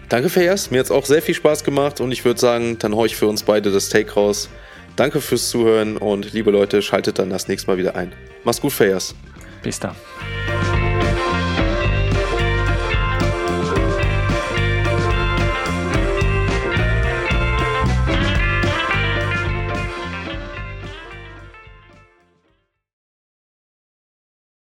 Danke, 0.09 0.29
Fayas. 0.29 0.71
Mir 0.71 0.79
hat 0.79 0.85
es 0.85 0.91
auch 0.91 1.05
sehr 1.05 1.21
viel 1.21 1.35
Spaß 1.35 1.65
gemacht 1.65 1.99
und 1.99 2.13
ich 2.13 2.23
würde 2.23 2.39
sagen, 2.39 2.79
dann 2.79 2.95
haue 2.95 3.07
ich 3.07 3.17
für 3.17 3.27
uns 3.27 3.43
beide 3.43 3.71
das 3.71 3.89
Take 3.89 4.13
raus. 4.13 4.49
Danke 4.97 5.21
fürs 5.21 5.49
Zuhören 5.49 5.95
und 5.95 6.33
liebe 6.33 6.49
Leute, 6.49 6.81
schaltet 6.81 7.19
dann 7.19 7.29
das 7.29 7.47
nächste 7.47 7.69
Mal 7.69 7.77
wieder 7.77 7.95
ein. 7.95 8.11
Mach's 8.43 8.59
gut, 8.59 8.73
Fayas. 8.73 9.13
Bis 9.61 9.79
dann. 9.79 9.95